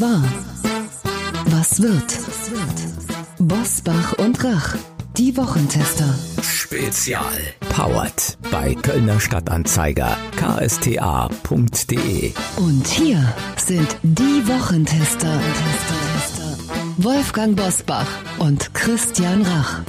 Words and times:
Was 0.00 0.08
war? 0.08 0.22
Was 1.50 1.82
wird? 1.82 2.18
Bosbach 3.38 4.14
und 4.14 4.42
Rach, 4.42 4.74
die 5.18 5.36
Wochentester. 5.36 6.14
Spezial. 6.42 7.22
Powered 7.68 8.38
bei 8.50 8.74
Kölner 8.76 9.20
Stadtanzeiger 9.20 10.16
ksta.de. 10.36 12.32
Und 12.56 12.86
hier 12.86 13.34
sind 13.58 13.94
die 14.02 14.48
Wochentester. 14.48 15.38
Wolfgang 16.96 17.54
Bosbach 17.54 18.08
und 18.38 18.72
Christian 18.72 19.42
Rach. 19.42 19.82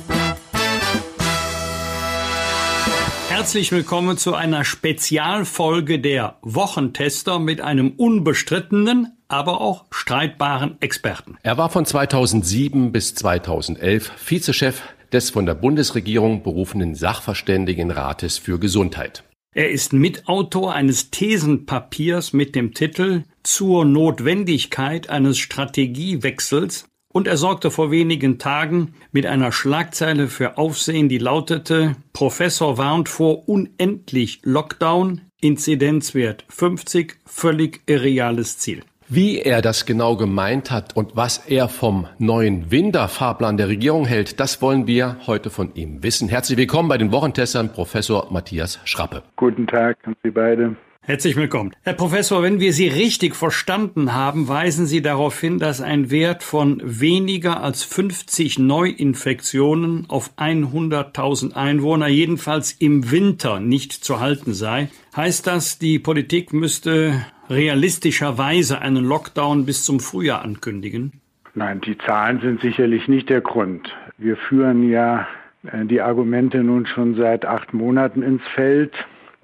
Herzlich 3.29 3.71
willkommen 3.71 4.17
zu 4.17 4.35
einer 4.35 4.65
Spezialfolge 4.65 5.99
der 5.99 6.37
Wochentester 6.41 7.39
mit 7.39 7.61
einem 7.61 7.91
unbestrittenen, 7.91 9.17
aber 9.31 9.61
auch 9.61 9.85
streitbaren 9.91 10.77
Experten. 10.81 11.37
Er 11.43 11.57
war 11.57 11.69
von 11.69 11.85
2007 11.85 12.91
bis 12.91 13.15
2011 13.15 14.11
Vizechef 14.17 14.81
des 15.11 15.29
von 15.29 15.45
der 15.45 15.55
Bundesregierung 15.55 16.43
berufenen 16.43 16.95
Sachverständigenrates 16.95 18.37
für 18.37 18.59
Gesundheit. 18.59 19.23
Er 19.53 19.69
ist 19.69 19.91
Mitautor 19.91 20.73
eines 20.73 21.11
Thesenpapiers 21.11 22.31
mit 22.31 22.55
dem 22.55 22.73
Titel 22.73 23.23
Zur 23.43 23.83
Notwendigkeit 23.83 25.09
eines 25.09 25.39
Strategiewechsels 25.39 26.85
und 27.11 27.27
er 27.27 27.35
sorgte 27.35 27.71
vor 27.71 27.91
wenigen 27.91 28.39
Tagen 28.39 28.93
mit 29.11 29.25
einer 29.25 29.51
Schlagzeile 29.51 30.29
für 30.29 30.57
Aufsehen, 30.57 31.09
die 31.09 31.17
lautete 31.17 31.97
Professor 32.13 32.77
warnt 32.77 33.09
vor 33.09 33.49
unendlich 33.49 34.39
Lockdown, 34.43 35.21
Inzidenzwert 35.41 36.45
50, 36.47 37.17
völlig 37.25 37.81
irreales 37.87 38.57
Ziel. 38.57 38.83
Wie 39.13 39.39
er 39.39 39.61
das 39.61 39.85
genau 39.85 40.15
gemeint 40.15 40.71
hat 40.71 40.95
und 40.95 41.17
was 41.17 41.39
er 41.39 41.67
vom 41.67 42.07
neuen 42.17 42.71
Winter-Fahrplan 42.71 43.57
der 43.57 43.67
Regierung 43.67 44.05
hält, 44.05 44.39
das 44.39 44.61
wollen 44.61 44.87
wir 44.87 45.17
heute 45.27 45.49
von 45.49 45.75
ihm 45.75 46.01
wissen. 46.01 46.29
Herzlich 46.29 46.57
willkommen 46.57 46.87
bei 46.87 46.97
den 46.97 47.11
Wochentestern, 47.11 47.73
Professor 47.73 48.31
Matthias 48.31 48.79
Schrappe. 48.85 49.21
Guten 49.35 49.67
Tag 49.67 49.97
an 50.05 50.15
Sie 50.23 50.31
beide. 50.31 50.77
Herzlich 51.01 51.35
willkommen. 51.35 51.73
Herr 51.81 51.91
Professor, 51.91 52.41
wenn 52.41 52.61
wir 52.61 52.71
Sie 52.71 52.87
richtig 52.87 53.35
verstanden 53.35 54.13
haben, 54.13 54.47
weisen 54.47 54.85
Sie 54.85 55.01
darauf 55.01 55.37
hin, 55.37 55.59
dass 55.59 55.81
ein 55.81 56.09
Wert 56.09 56.41
von 56.41 56.79
weniger 56.81 57.61
als 57.61 57.83
50 57.83 58.59
Neuinfektionen 58.59 60.09
auf 60.09 60.31
100.000 60.37 61.51
Einwohner 61.51 62.07
jedenfalls 62.07 62.71
im 62.71 63.11
Winter 63.11 63.59
nicht 63.59 63.91
zu 63.91 64.21
halten 64.21 64.53
sei. 64.53 64.87
Heißt 65.13 65.47
das, 65.47 65.79
die 65.79 65.99
Politik 65.99 66.53
müsste 66.53 67.25
realistischerweise 67.51 68.81
einen 68.81 69.03
Lockdown 69.03 69.65
bis 69.65 69.83
zum 69.83 69.99
Frühjahr 69.99 70.41
ankündigen? 70.41 71.21
Nein, 71.53 71.81
die 71.81 71.97
Zahlen 71.97 72.39
sind 72.39 72.61
sicherlich 72.61 73.07
nicht 73.07 73.29
der 73.29 73.41
Grund. 73.41 73.93
Wir 74.17 74.37
führen 74.37 74.89
ja 74.89 75.27
äh, 75.63 75.85
die 75.85 76.01
Argumente 76.01 76.63
nun 76.63 76.85
schon 76.85 77.15
seit 77.15 77.45
acht 77.45 77.73
Monaten 77.73 78.23
ins 78.23 78.43
Feld 78.55 78.93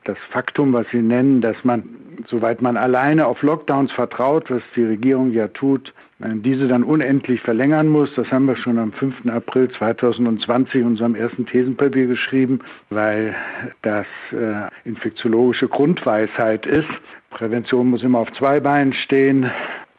das 0.07 0.17
Faktum, 0.31 0.73
was 0.73 0.87
Sie 0.91 1.01
nennen, 1.01 1.41
dass 1.41 1.57
man, 1.63 1.83
soweit 2.27 2.61
man 2.61 2.77
alleine 2.77 3.27
auf 3.27 3.41
Lockdowns 3.41 3.91
vertraut, 3.91 4.49
was 4.49 4.61
die 4.75 4.85
Regierung 4.85 5.33
ja 5.33 5.49
tut, 5.49 5.93
diese 6.19 6.67
dann 6.67 6.83
unendlich 6.83 7.41
verlängern 7.41 7.87
muss. 7.87 8.13
Das 8.15 8.31
haben 8.31 8.45
wir 8.45 8.55
schon 8.55 8.79
am 8.79 8.91
5. 8.91 9.27
April 9.27 9.69
2020 9.69 10.81
in 10.81 10.87
unserem 10.87 11.15
ersten 11.15 11.45
Thesenpapier 11.45 12.07
geschrieben, 12.07 12.59
weil 12.89 13.35
das 13.83 14.07
äh, 14.31 14.69
infektiologische 14.87 15.67
Grundweisheit 15.67 16.65
ist. 16.65 16.89
Prävention 17.29 17.89
muss 17.89 18.03
immer 18.03 18.19
auf 18.19 18.31
zwei 18.33 18.59
Beinen 18.59 18.93
stehen, 18.93 19.51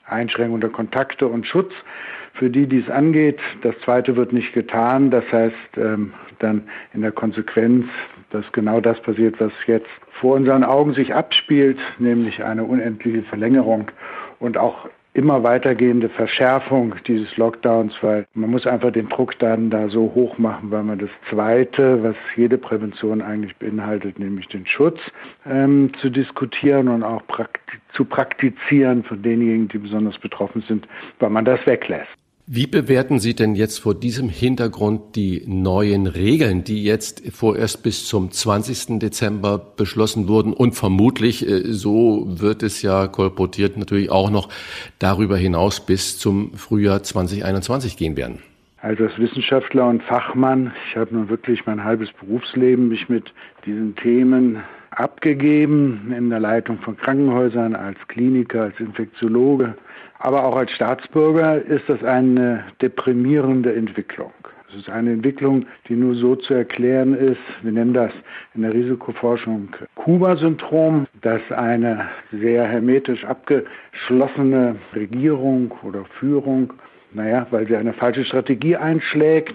Einschränkung 0.07 0.61
der 0.61 0.71
Kontakte 0.71 1.29
und 1.29 1.47
Schutz 1.47 1.73
für 2.35 2.51
die, 2.51 2.67
die 2.67 2.81
es 2.81 2.91
angeht. 2.91 3.39
Das 3.63 3.75
zweite 3.85 4.17
wird 4.17 4.33
nicht 4.33 4.53
getan. 4.53 5.11
Das 5.11 5.25
heißt, 5.31 5.77
ähm, 5.77 6.15
dann 6.41 6.69
in 6.95 7.03
der 7.03 7.13
Konsequenz 7.13 7.87
dass 8.31 8.45
genau 8.53 8.81
das 8.81 9.01
passiert, 9.01 9.41
was 9.41 9.53
jetzt 9.67 9.89
vor 10.21 10.37
unseren 10.37 10.65
Augen 10.65 10.93
sich 10.95 11.15
abspielt, 11.15 11.79
nämlich 11.99 12.45
eine 12.45 12.65
unendliche 12.65 13.23
Verlängerung 13.23 13.91
und 14.39 14.59
auch 14.59 14.89
immer 15.19 15.43
weitergehende 15.43 16.09
Verschärfung 16.09 16.95
dieses 17.09 17.37
Lockdowns, 17.37 17.93
weil 18.03 18.25
man 18.35 18.51
muss 18.51 18.69
einfach 18.69 18.93
den 18.93 19.09
Druck 19.09 19.37
dann 19.41 19.69
da 19.69 19.89
so 19.89 20.13
hoch 20.15 20.39
machen, 20.39 20.71
weil 20.71 20.85
man 20.85 21.01
das 21.01 21.11
Zweite, 21.29 22.01
was 22.05 22.15
jede 22.37 22.57
Prävention 22.57 23.21
eigentlich 23.21 23.57
beinhaltet, 23.57 24.21
nämlich 24.21 24.47
den 24.47 24.65
Schutz 24.65 25.01
ähm, 25.45 25.91
zu 26.01 26.09
diskutieren 26.09 26.87
und 26.87 27.03
auch 27.03 27.27
prakti 27.27 27.59
zu 27.95 28.05
praktizieren 28.05 29.03
von 29.03 29.21
denjenigen, 29.23 29.67
die 29.67 29.79
besonders 29.79 30.17
betroffen 30.19 30.63
sind, 30.69 30.87
weil 31.19 31.31
man 31.31 31.45
das 31.45 31.67
weglässt. 31.67 32.15
Wie 32.51 32.67
bewerten 32.67 33.19
Sie 33.19 33.35
denn 33.35 33.55
jetzt 33.55 33.79
vor 33.79 33.95
diesem 33.95 34.31
Hintergrund 34.31 35.17
die 35.17 35.43
neuen 35.47 36.07
Regeln, 36.07 36.65
die 36.65 36.83
jetzt 36.83 37.31
vorerst 37.31 37.83
bis 37.83 38.07
zum 38.07 38.31
20. 38.31 38.99
Dezember 39.01 39.59
beschlossen 39.59 40.29
wurden 40.29 40.55
und 40.55 40.73
vermutlich, 40.73 41.47
äh, 41.47 41.65
so 41.65 42.25
wird 42.27 42.63
es 42.63 42.81
ja 42.81 43.07
kolportiert, 43.07 43.77
natürlich 43.77 44.11
auch 44.11 44.31
noch 44.31 44.49
darüber 44.99 45.37
hinaus 45.37 45.85
bis 45.85 46.19
zum 46.19 46.55
Frühjahr 46.55 47.03
2021 47.03 47.99
gehen 47.99 48.17
werden? 48.17 48.39
Also 48.81 49.05
als 49.05 49.19
Wissenschaftler 49.19 49.87
und 49.87 50.03
Fachmann, 50.05 50.73
ich 50.89 50.97
habe 50.97 51.15
nun 51.15 51.29
wirklich 51.29 51.67
mein 51.67 51.85
halbes 51.85 52.09
Berufsleben 52.19 52.89
mich 52.89 53.11
mit 53.11 53.31
diesen 53.67 53.95
Themen 53.97 54.63
abgegeben, 54.89 56.15
in 56.17 56.31
der 56.31 56.41
Leitung 56.41 56.79
von 56.79 56.97
Krankenhäusern, 56.97 57.77
als 57.77 57.99
Kliniker, 58.09 58.63
als 58.63 58.81
Infektiologe, 58.81 59.75
aber 60.19 60.45
auch 60.45 60.57
als 60.57 60.71
Staatsbürger 60.73 61.63
ist 61.63 61.89
das 61.89 62.03
eine 62.03 62.65
deprimierende 62.81 63.75
Entwicklung. 63.75 64.33
Es 64.71 64.81
ist 64.81 64.91
eine 64.91 65.13
Entwicklung, 65.13 65.65
die 65.89 65.95
nur 65.95 66.15
so 66.15 66.37
zu 66.37 66.53
erklären 66.53 67.15
ist, 67.15 67.41
wir 67.63 67.73
nennen 67.73 67.95
das 67.95 68.13
in 68.55 68.63
der 68.63 68.75
Risikoforschung 68.75 69.71
Kuba-Syndrom, 69.95 71.07
dass 71.23 71.41
eine 71.51 72.07
sehr 72.33 72.65
hermetisch 72.67 73.25
abgeschlossene 73.25 74.77
Regierung 74.95 75.73
oder 75.83 76.05
Führung, 76.19 76.75
naja, 77.15 77.47
weil 77.51 77.67
sie 77.67 77.77
eine 77.77 77.95
falsche 77.95 78.27
Strategie 78.27 78.77
einschlägt, 78.77 79.55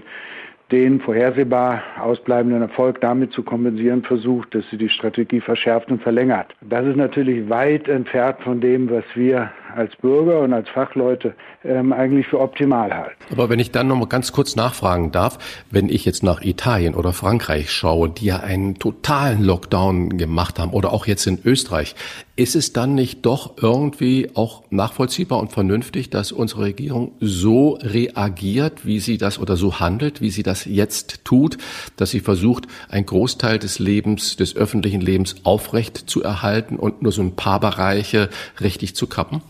den 0.72 1.00
vorhersehbar 1.00 1.84
ausbleibenden 2.02 2.64
Erfolg 2.64 3.00
damit 3.02 3.32
zu 3.34 3.44
kompensieren 3.44 4.02
versucht, 4.02 4.56
dass 4.56 4.68
sie 4.72 4.78
die 4.78 4.90
Strategie 4.90 5.42
verschärft 5.42 5.92
und 5.92 6.02
verlängert. 6.02 6.56
Das 6.62 6.88
ist 6.88 6.96
natürlich 6.96 7.48
weit 7.48 7.88
entfernt 7.88 8.38
von 8.42 8.60
dem, 8.60 8.90
was 8.90 9.04
wir 9.14 9.52
als 9.76 9.96
Bürger 9.98 10.40
und 10.40 10.54
als 10.54 10.70
Fachleute 10.70 11.36
ähm, 11.64 11.94
eigentlich 11.94 12.28
für 12.28 12.40
optimal 12.40 12.94
halten. 12.94 13.16
Aber 13.32 13.50
wenn 13.50 13.60
ich 13.60 13.72
dann 13.72 13.88
noch 13.88 13.96
mal 13.96 14.08
ganz 14.08 14.32
kurz 14.32 14.56
nachfragen 14.56 15.12
darf, 15.12 15.38
wenn 15.72 15.90
ich 15.90 16.06
jetzt 16.06 16.24
nach 16.24 16.42
Italien 16.42 16.96
oder 16.96 17.14
Frankreich 17.14 17.72
schaue, 17.72 18.10
die 18.10 18.26
ja 18.26 18.38
einen 18.38 18.80
totalen 18.80 19.44
Lockdown 19.44 20.18
gemacht 20.18 20.60
haben 20.60 20.72
oder 20.72 20.94
auch 20.94 21.08
jetzt 21.08 21.26
in 21.28 21.40
Österreich, 21.44 21.96
ist 22.36 22.56
es 22.56 22.74
dann 22.74 22.96
nicht 22.96 23.26
doch 23.26 23.58
irgendwie 23.62 24.32
auch 24.34 24.64
nachvollziehbar 24.72 25.40
und 25.40 25.52
vernünftig, 25.52 26.10
dass 26.10 26.32
unsere 26.32 26.64
Regierung 26.64 27.12
so 27.20 27.78
reagiert, 27.82 28.86
wie 28.86 29.00
sie 29.00 29.18
das 29.18 29.38
oder 29.38 29.56
so 29.56 29.80
handelt, 29.80 30.20
wie 30.20 30.32
sie 30.32 30.44
das 30.44 30.66
jetzt 30.66 31.26
tut, 31.26 31.58
dass 31.96 32.10
sie 32.10 32.22
versucht, 32.22 32.68
einen 32.90 33.06
Großteil 33.06 33.60
des 33.60 33.78
Lebens, 33.78 34.36
des 34.36 34.56
öffentlichen 34.56 35.02
Lebens 35.02 35.36
aufrecht 35.44 35.98
zu 35.98 36.24
erhalten 36.24 36.78
und 36.78 37.04
nur 37.04 37.12
so 37.12 37.22
ein 37.22 37.36
paar 37.36 37.60
Bereiche 37.60 38.30
richtig 38.60 38.96
zu 38.96 39.06
kappen? 39.06 39.42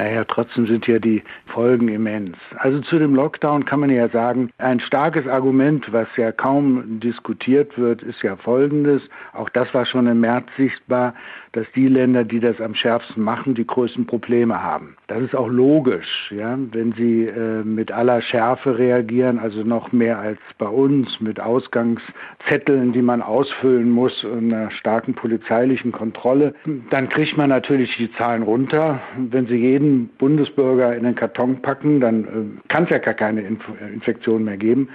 Naja, 0.00 0.24
trotzdem 0.24 0.66
sind 0.66 0.86
ja 0.86 0.98
die 0.98 1.22
Folgen 1.44 1.88
immens. 1.88 2.38
Also 2.56 2.80
zu 2.80 2.98
dem 2.98 3.14
Lockdown 3.14 3.66
kann 3.66 3.80
man 3.80 3.90
ja 3.90 4.08
sagen, 4.08 4.48
ein 4.56 4.80
starkes 4.80 5.26
Argument, 5.28 5.92
was 5.92 6.08
ja 6.16 6.32
kaum 6.32 7.00
diskutiert 7.00 7.76
wird, 7.76 8.02
ist 8.02 8.22
ja 8.22 8.36
folgendes. 8.36 9.02
Auch 9.34 9.50
das 9.50 9.74
war 9.74 9.84
schon 9.84 10.06
im 10.06 10.20
März 10.20 10.46
sichtbar 10.56 11.12
dass 11.52 11.66
die 11.74 11.88
Länder, 11.88 12.24
die 12.24 12.38
das 12.38 12.60
am 12.60 12.74
schärfsten 12.74 13.22
machen, 13.22 13.54
die 13.54 13.66
größten 13.66 14.06
Probleme 14.06 14.62
haben. 14.62 14.96
Das 15.08 15.20
ist 15.22 15.34
auch 15.34 15.48
logisch, 15.48 16.32
ja, 16.36 16.56
wenn 16.72 16.92
sie 16.92 17.24
äh, 17.26 17.64
mit 17.64 17.90
aller 17.90 18.22
Schärfe 18.22 18.78
reagieren, 18.78 19.38
also 19.38 19.64
noch 19.64 19.90
mehr 19.90 20.18
als 20.18 20.38
bei 20.58 20.68
uns 20.68 21.20
mit 21.20 21.40
Ausgangszetteln, 21.40 22.92
die 22.92 23.02
man 23.02 23.20
ausfüllen 23.20 23.90
muss 23.90 24.22
und 24.24 24.52
einer 24.52 24.70
starken 24.70 25.14
polizeilichen 25.14 25.90
Kontrolle, 25.90 26.54
dann 26.90 27.08
kriegt 27.08 27.36
man 27.36 27.48
natürlich 27.48 27.96
die 27.96 28.12
Zahlen 28.12 28.42
runter. 28.42 29.00
Wenn 29.18 29.46
sie 29.46 29.56
jeden 29.56 30.08
Bundesbürger 30.18 30.94
in 30.94 31.02
den 31.02 31.16
Karton 31.16 31.60
packen, 31.62 32.00
dann 32.00 32.24
äh, 32.24 32.68
kann 32.68 32.84
es 32.84 32.90
ja 32.90 32.98
gar 32.98 33.14
keine 33.14 33.42
Inf 33.42 33.60
Infektion 33.92 34.44
mehr 34.44 34.56
geben. 34.56 34.88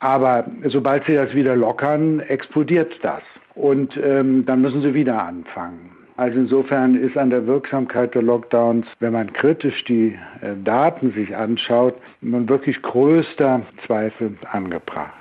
Aber 0.00 0.46
sobald 0.64 1.04
sie 1.04 1.14
das 1.14 1.34
wieder 1.34 1.54
lockern, 1.54 2.20
explodiert 2.20 2.98
das. 3.02 3.22
Und 3.54 3.98
ähm, 4.02 4.46
dann 4.46 4.62
müssen 4.62 4.82
sie 4.82 4.94
wieder 4.94 5.22
anfangen. 5.22 5.99
Also 6.20 6.38
insofern 6.38 6.96
ist 6.96 7.16
an 7.16 7.30
der 7.30 7.46
Wirksamkeit 7.46 8.14
der 8.14 8.20
Lockdowns, 8.20 8.86
wenn 8.98 9.14
man 9.14 9.32
kritisch 9.32 9.82
die 9.84 10.18
äh, 10.42 10.54
Daten 10.62 11.14
sich 11.14 11.34
anschaut, 11.34 11.94
nun 12.20 12.46
wirklich 12.46 12.82
größter 12.82 13.62
Zweifel 13.86 14.36
angebracht. 14.52 15.14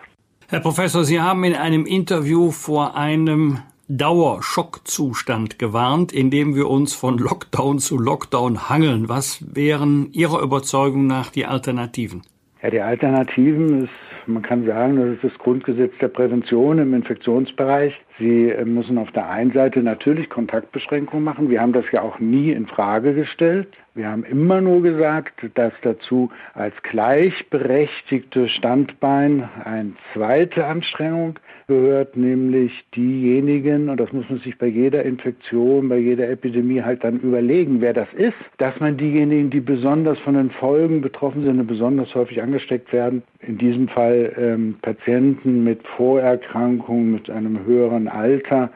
Herr 0.49 0.59
Professor, 0.59 1.05
Sie 1.05 1.21
haben 1.21 1.45
in 1.45 1.55
einem 1.55 1.85
Interview 1.85 2.51
vor 2.51 2.97
einem 2.97 3.59
Dauerschockzustand 3.87 5.57
gewarnt, 5.57 6.11
indem 6.11 6.53
wir 6.53 6.69
uns 6.69 6.93
von 6.93 7.17
Lockdown 7.17 7.79
zu 7.79 7.97
Lockdown 7.97 8.67
hangeln. 8.67 9.07
Was 9.07 9.55
wären 9.55 10.09
Ihrer 10.11 10.41
Überzeugung 10.41 11.07
nach 11.07 11.29
die 11.29 11.45
Alternativen? 11.45 12.23
Ja, 12.61 12.71
die 12.71 12.81
Alternativen 12.81 13.83
ist 13.83 13.93
man 14.29 14.43
kann 14.43 14.65
sagen, 14.65 14.97
das 14.97 15.15
ist 15.15 15.23
das 15.23 15.39
Grundgesetz 15.39 15.91
der 15.99 16.07
Prävention 16.07 16.77
im 16.77 16.93
Infektionsbereich. 16.93 17.93
Sie 18.19 18.53
müssen 18.65 18.97
auf 18.97 19.11
der 19.11 19.29
einen 19.29 19.53
Seite 19.53 19.81
natürlich 19.81 20.29
Kontaktbeschränkungen 20.29 21.23
machen. 21.23 21.49
Wir 21.49 21.61
haben 21.61 21.71
das 21.71 21.85
ja 21.93 22.01
auch 22.01 22.19
nie 22.19 22.51
in 22.51 22.67
Frage 22.67 23.13
gestellt. 23.13 23.69
Wir 23.95 24.09
haben 24.09 24.25
immer 24.25 24.59
nur 24.59 24.81
gesagt, 24.81 25.33
dass 25.55 25.71
dazu 25.83 26.29
als 26.53 26.75
gleichberechtigtes 26.83 28.51
Standbein 28.51 29.47
eine 29.63 29.93
zweite 30.13 30.65
Anstrengung 30.65 31.39
gehört, 31.69 32.17
nämlich 32.17 32.73
diejenigen, 32.95 33.87
und 33.87 33.97
das 33.97 34.11
muss 34.11 34.29
man 34.29 34.39
sich 34.39 34.57
bei 34.57 34.65
jeder 34.65 35.03
Infektion, 35.03 35.87
bei 35.87 35.97
jeder 35.97 36.27
Epidemie 36.27 36.81
halt 36.81 37.03
dann 37.05 37.21
überlegen, 37.21 37.79
wer 37.79 37.93
das 37.93 38.11
ist, 38.13 38.35
dass 38.57 38.77
man 38.81 38.97
diejenigen, 38.97 39.49
die 39.51 39.61
besonders 39.61 40.19
von 40.19 40.33
den 40.33 40.49
Folgen 40.49 40.99
betroffen 40.99 41.43
sind 41.43 41.59
und 41.59 41.67
besonders 41.67 42.13
häufig 42.15 42.41
angesteckt 42.41 42.91
werden, 42.91 43.23
in 43.39 43.57
diesem 43.57 43.87
Fall 43.87 44.33
ähm, 44.37 44.75
Patienten 44.81 45.63
mit 45.63 45.87
Vorerkrankungen, 45.95 47.13
mit 47.13 47.29
einem 47.29 47.65
höheren 47.65 48.09
Alter, 48.09 48.71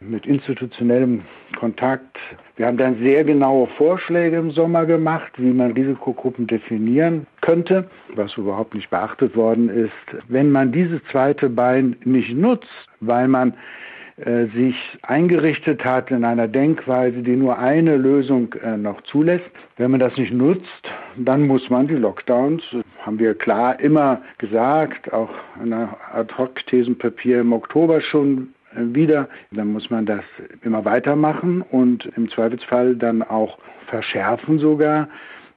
mit 0.00 0.26
institutionellem 0.26 1.22
Kontakt. 1.58 2.18
Wir 2.56 2.66
haben 2.66 2.76
dann 2.76 2.98
sehr 2.98 3.24
genaue 3.24 3.66
Vorschläge 3.78 4.36
im 4.36 4.50
Sommer 4.50 4.84
gemacht, 4.84 5.32
wie 5.38 5.52
man 5.52 5.72
Risikogruppen 5.72 6.46
definieren 6.46 7.26
könnte, 7.40 7.88
was 8.14 8.36
überhaupt 8.36 8.74
nicht 8.74 8.90
beachtet 8.90 9.34
worden 9.34 9.70
ist. 9.70 10.22
Wenn 10.28 10.50
man 10.50 10.70
dieses 10.70 11.00
zweite 11.10 11.48
Bein 11.48 11.96
nicht 12.04 12.34
nutzt, 12.34 12.68
weil 13.00 13.26
man 13.26 13.54
äh, 14.16 14.46
sich 14.54 14.76
eingerichtet 15.02 15.82
hat 15.84 16.10
in 16.10 16.24
einer 16.24 16.46
Denkweise, 16.46 17.22
die 17.22 17.34
nur 17.34 17.58
eine 17.58 17.96
Lösung 17.96 18.52
äh, 18.62 18.76
noch 18.76 19.00
zulässt. 19.02 19.50
Wenn 19.78 19.90
man 19.90 20.00
das 20.00 20.14
nicht 20.18 20.34
nutzt, 20.34 20.92
dann 21.16 21.46
muss 21.46 21.70
man 21.70 21.88
die 21.88 21.94
Lockdowns, 21.94 22.62
haben 23.00 23.18
wir 23.18 23.34
klar 23.34 23.80
immer 23.80 24.20
gesagt, 24.36 25.10
auch 25.14 25.30
in 25.64 25.72
einer 25.72 25.96
Ad-Hoc-Thesenpapier 26.12 27.40
im 27.40 27.54
Oktober 27.54 28.02
schon 28.02 28.48
wieder. 28.76 29.28
Dann 29.50 29.72
muss 29.72 29.90
man 29.90 30.06
das 30.06 30.24
immer 30.62 30.84
weitermachen 30.84 31.62
und 31.62 32.06
im 32.16 32.28
Zweifelsfall 32.30 32.96
dann 32.96 33.22
auch 33.22 33.58
verschärfen 33.86 34.58
sogar 34.58 35.08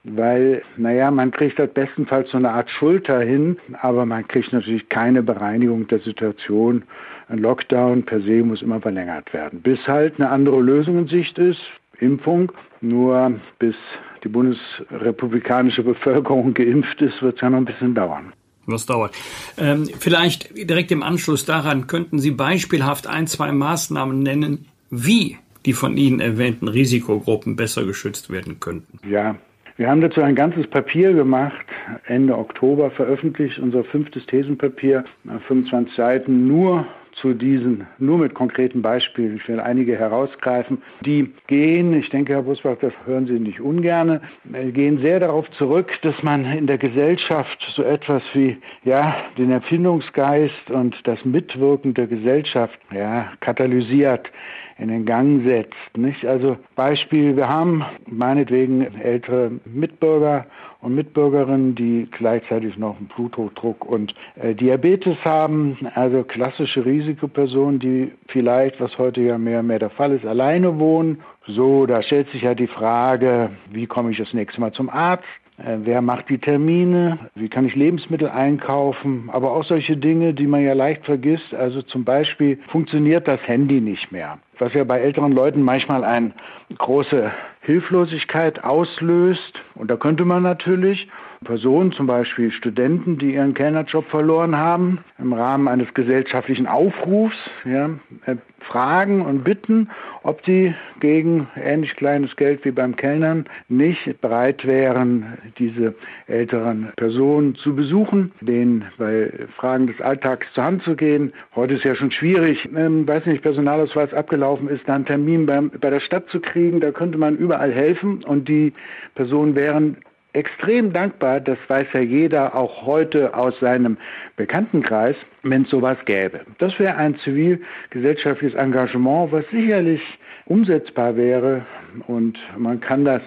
weil, 0.06 0.62
naja, 0.76 1.10
man 1.10 1.32
kriegt 1.32 1.58
das 1.58 1.70
bestenfalls 1.70 2.30
so 2.30 2.36
eine 2.36 2.50
Art 2.50 2.70
Schulter 2.70 3.20
hin, 3.20 3.56
aber 3.82 4.06
man 4.06 4.26
kriegt 4.28 4.52
natürlich 4.52 4.88
keine 4.88 5.22
Bereinigung 5.22 5.88
der 5.88 5.98
Situation. 5.98 6.84
Ein 7.28 7.38
Lockdown 7.38 8.04
per 8.04 8.20
se 8.20 8.42
muss 8.44 8.62
immer 8.62 8.80
verlängert 8.80 9.32
werden, 9.34 9.60
bis 9.62 9.80
halt 9.88 10.14
eine 10.18 10.30
andere 10.30 10.60
Lösung 10.60 10.98
in 10.98 11.08
Sicht 11.08 11.38
ist, 11.38 11.60
Impfung. 11.98 12.52
Nur 12.80 13.40
bis 13.58 13.74
die 14.22 14.28
bundesrepublikanische 14.28 15.82
Bevölkerung 15.82 16.54
geimpft 16.54 17.02
ist, 17.02 17.20
wird 17.22 17.36
es 17.36 17.40
ja 17.40 17.50
noch 17.50 17.58
ein 17.58 17.64
bisschen 17.64 17.94
dauern. 17.94 18.32
Was 18.66 18.86
dauert. 18.86 19.14
Ähm, 19.58 19.88
vielleicht 19.98 20.56
direkt 20.56 20.90
im 20.90 21.02
Anschluss 21.02 21.44
daran 21.44 21.86
könnten 21.86 22.18
Sie 22.18 22.30
beispielhaft 22.30 23.06
ein, 23.06 23.26
zwei 23.26 23.52
Maßnahmen 23.52 24.18
nennen, 24.20 24.66
wie 24.90 25.38
die 25.64 25.72
von 25.72 25.96
Ihnen 25.96 26.20
erwähnten 26.20 26.68
Risikogruppen 26.68 27.56
besser 27.56 27.84
geschützt 27.84 28.30
werden 28.30 28.60
könnten. 28.60 28.98
Ja, 29.08 29.36
wir 29.76 29.90
haben 29.90 30.00
dazu 30.00 30.22
ein 30.22 30.34
ganzes 30.34 30.66
Papier 30.68 31.12
gemacht, 31.12 31.66
Ende 32.06 32.38
Oktober 32.38 32.90
veröffentlicht, 32.92 33.58
unser 33.58 33.84
fünftes 33.84 34.24
Thesenpapier, 34.26 35.04
25 35.48 35.94
Seiten 35.94 36.46
nur 36.46 36.86
zu 37.16 37.34
diesen, 37.34 37.86
nur 37.98 38.18
mit 38.18 38.34
konkreten 38.34 38.82
Beispielen. 38.82 39.36
Ich 39.36 39.48
will 39.48 39.60
einige 39.60 39.96
herausgreifen. 39.96 40.82
Die 41.04 41.32
gehen, 41.46 41.94
ich 41.94 42.10
denke, 42.10 42.34
Herr 42.34 42.42
Busbach, 42.42 42.76
das 42.80 42.92
hören 43.06 43.26
Sie 43.26 43.38
nicht 43.38 43.60
ungerne, 43.60 44.20
äh, 44.52 44.70
gehen 44.70 44.98
sehr 45.00 45.20
darauf 45.20 45.50
zurück, 45.52 45.92
dass 46.02 46.22
man 46.22 46.44
in 46.44 46.66
der 46.66 46.78
Gesellschaft 46.78 47.58
so 47.74 47.82
etwas 47.82 48.22
wie, 48.34 48.58
ja, 48.84 49.16
den 49.38 49.50
Erfindungsgeist 49.50 50.70
und 50.70 50.96
das 51.04 51.24
Mitwirken 51.24 51.94
der 51.94 52.06
Gesellschaft, 52.06 52.78
ja, 52.92 53.32
katalysiert 53.40 54.30
in 54.78 54.88
den 54.88 55.06
Gang 55.06 55.44
setzt. 55.44 55.96
Nicht? 55.96 56.24
Also 56.26 56.56
Beispiel, 56.74 57.36
wir 57.36 57.48
haben 57.48 57.84
meinetwegen 58.06 58.82
ältere 59.00 59.52
Mitbürger 59.64 60.46
und 60.80 60.94
Mitbürgerinnen, 60.94 61.74
die 61.74 62.08
gleichzeitig 62.10 62.76
noch 62.76 62.96
einen 62.98 63.08
Bluthochdruck 63.08 63.84
und 63.84 64.14
äh, 64.36 64.54
Diabetes 64.54 65.16
haben, 65.24 65.78
also 65.94 66.22
klassische 66.22 66.84
Risikopersonen, 66.84 67.80
die 67.80 68.12
vielleicht, 68.28 68.80
was 68.80 68.96
heute 68.98 69.22
ja 69.22 69.38
mehr 69.38 69.60
und 69.60 69.68
mehr 69.68 69.78
der 69.78 69.90
Fall 69.90 70.12
ist, 70.12 70.26
alleine 70.26 70.78
wohnen. 70.78 71.22
So, 71.46 71.86
da 71.86 72.02
stellt 72.02 72.28
sich 72.30 72.42
ja 72.42 72.54
die 72.54 72.66
Frage, 72.66 73.50
wie 73.70 73.86
komme 73.86 74.10
ich 74.10 74.18
das 74.18 74.32
nächste 74.34 74.60
Mal 74.60 74.72
zum 74.72 74.90
Arzt? 74.90 75.24
Äh, 75.58 75.78
wer 75.84 76.02
macht 76.02 76.28
die 76.28 76.38
Termine? 76.38 77.18
Wie 77.34 77.48
kann 77.48 77.66
ich 77.66 77.74
Lebensmittel 77.74 78.28
einkaufen? 78.28 79.30
Aber 79.32 79.52
auch 79.52 79.64
solche 79.64 79.96
Dinge, 79.96 80.34
die 80.34 80.46
man 80.46 80.62
ja 80.62 80.74
leicht 80.74 81.04
vergisst. 81.04 81.54
Also 81.54 81.82
zum 81.82 82.04
Beispiel 82.04 82.58
funktioniert 82.68 83.26
das 83.26 83.40
Handy 83.46 83.80
nicht 83.80 84.12
mehr. 84.12 84.38
Was 84.58 84.74
ja 84.74 84.84
bei 84.84 85.00
älteren 85.00 85.32
Leuten 85.32 85.62
manchmal 85.62 86.04
eine 86.04 86.32
große 86.76 87.30
Hilflosigkeit 87.60 88.62
auslöst. 88.64 89.62
Und 89.74 89.90
da 89.90 89.96
könnte 89.96 90.24
man 90.24 90.42
natürlich 90.42 91.08
Personen, 91.44 91.92
zum 91.92 92.06
Beispiel 92.06 92.50
Studenten, 92.50 93.18
die 93.18 93.34
ihren 93.34 93.54
Kellnerjob 93.54 94.06
verloren 94.08 94.56
haben, 94.56 94.98
im 95.18 95.32
Rahmen 95.32 95.68
eines 95.68 95.92
gesellschaftlichen 95.94 96.66
Aufrufs 96.66 97.36
ja, 97.64 97.90
äh, 98.26 98.36
fragen 98.60 99.22
und 99.22 99.44
bitten, 99.44 99.88
ob 100.22 100.44
sie 100.44 100.74
gegen 101.00 101.48
ähnlich 101.56 101.94
kleines 101.96 102.34
Geld 102.36 102.64
wie 102.64 102.72
beim 102.72 102.96
Kellnern 102.96 103.44
nicht 103.68 104.20
bereit 104.20 104.66
wären, 104.66 105.38
diese 105.58 105.94
älteren 106.26 106.92
Personen 106.96 107.54
zu 107.56 107.76
besuchen, 107.76 108.32
denen 108.40 108.84
bei 108.98 109.30
Fragen 109.56 109.86
des 109.86 110.00
Alltags 110.00 110.46
zur 110.54 110.64
Hand 110.64 110.82
zu 110.82 110.96
gehen. 110.96 111.32
Heute 111.54 111.74
ist 111.74 111.84
ja 111.84 111.94
schon 111.94 112.10
schwierig, 112.10 112.68
ähm, 112.76 113.06
weiß 113.06 113.26
nicht, 113.26 113.42
Personalausweis 113.42 114.12
abgelaufen 114.12 114.68
ist, 114.68 114.82
da 114.86 114.94
einen 114.94 115.06
Termin 115.06 115.46
beim, 115.46 115.70
bei 115.70 115.90
der 115.90 116.00
Stadt 116.00 116.28
zu 116.30 116.40
kriegen. 116.40 116.80
Da 116.80 116.90
könnte 116.90 117.18
man 117.18 117.36
überall 117.36 117.72
helfen 117.72 118.24
und 118.24 118.48
die 118.48 118.72
Personen 119.14 119.54
wären 119.54 119.98
extrem 120.36 120.92
dankbar, 120.92 121.40
das 121.40 121.58
weiß 121.66 121.86
ja 121.94 122.00
jeder 122.00 122.54
auch 122.54 122.84
heute 122.86 123.34
aus 123.34 123.58
seinem 123.60 123.96
Bekanntenkreis, 124.36 125.16
wenn 125.42 125.62
es 125.62 125.70
sowas 125.70 125.96
gäbe. 126.04 126.42
Das 126.58 126.78
wäre 126.78 126.96
ein 126.96 127.18
zivilgesellschaftliches 127.18 128.56
Engagement, 128.56 129.32
was 129.32 129.44
sicherlich 129.50 130.02
umsetzbar 130.44 131.16
wäre 131.16 131.66
und 132.06 132.38
man 132.56 132.80
kann 132.80 133.04
das 133.04 133.22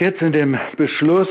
Jetzt 0.00 0.20
in 0.22 0.32
dem 0.32 0.58
Beschluss 0.76 1.28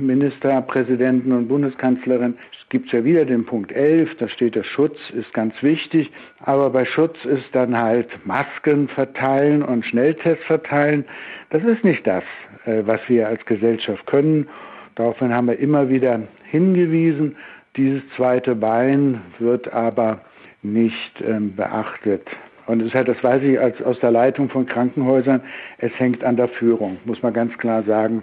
Ministerpräsidenten 0.00 1.30
und 1.30 1.46
Bundeskanzlerin 1.46 2.36
gibt 2.68 2.86
es 2.86 2.92
ja 2.92 3.04
wieder 3.04 3.24
den 3.24 3.46
Punkt 3.46 3.70
11, 3.70 4.16
da 4.18 4.28
steht 4.28 4.56
der 4.56 4.64
Schutz 4.64 4.98
ist 5.10 5.32
ganz 5.32 5.54
wichtig, 5.62 6.10
aber 6.40 6.70
bei 6.70 6.84
Schutz 6.84 7.16
ist 7.24 7.44
dann 7.52 7.78
halt 7.78 8.08
Masken 8.26 8.88
verteilen 8.88 9.62
und 9.62 9.86
Schnelltests 9.86 10.44
verteilen. 10.44 11.04
Das 11.50 11.62
ist 11.62 11.84
nicht 11.84 12.04
das, 12.04 12.24
äh, 12.64 12.82
was 12.84 13.00
wir 13.06 13.28
als 13.28 13.44
Gesellschaft 13.46 14.04
können 14.06 14.48
Daraufhin 14.94 15.32
haben 15.32 15.48
wir 15.48 15.58
immer 15.58 15.88
wieder 15.88 16.20
hingewiesen. 16.50 17.36
Dieses 17.76 18.02
zweite 18.16 18.54
Bein 18.54 19.20
wird 19.38 19.72
aber 19.72 20.20
nicht 20.62 21.22
ähm, 21.26 21.54
beachtet. 21.54 22.26
Und 22.66 22.82
es 22.82 22.94
hat, 22.94 23.08
das 23.08 23.22
weiß 23.22 23.42
ich 23.42 23.58
als, 23.58 23.80
aus 23.82 23.98
der 24.00 24.10
Leitung 24.10 24.48
von 24.48 24.66
Krankenhäusern, 24.66 25.40
es 25.78 25.92
hängt 25.98 26.22
an 26.22 26.36
der 26.36 26.48
Führung, 26.48 26.98
muss 27.04 27.22
man 27.22 27.32
ganz 27.32 27.56
klar 27.58 27.82
sagen. 27.82 28.22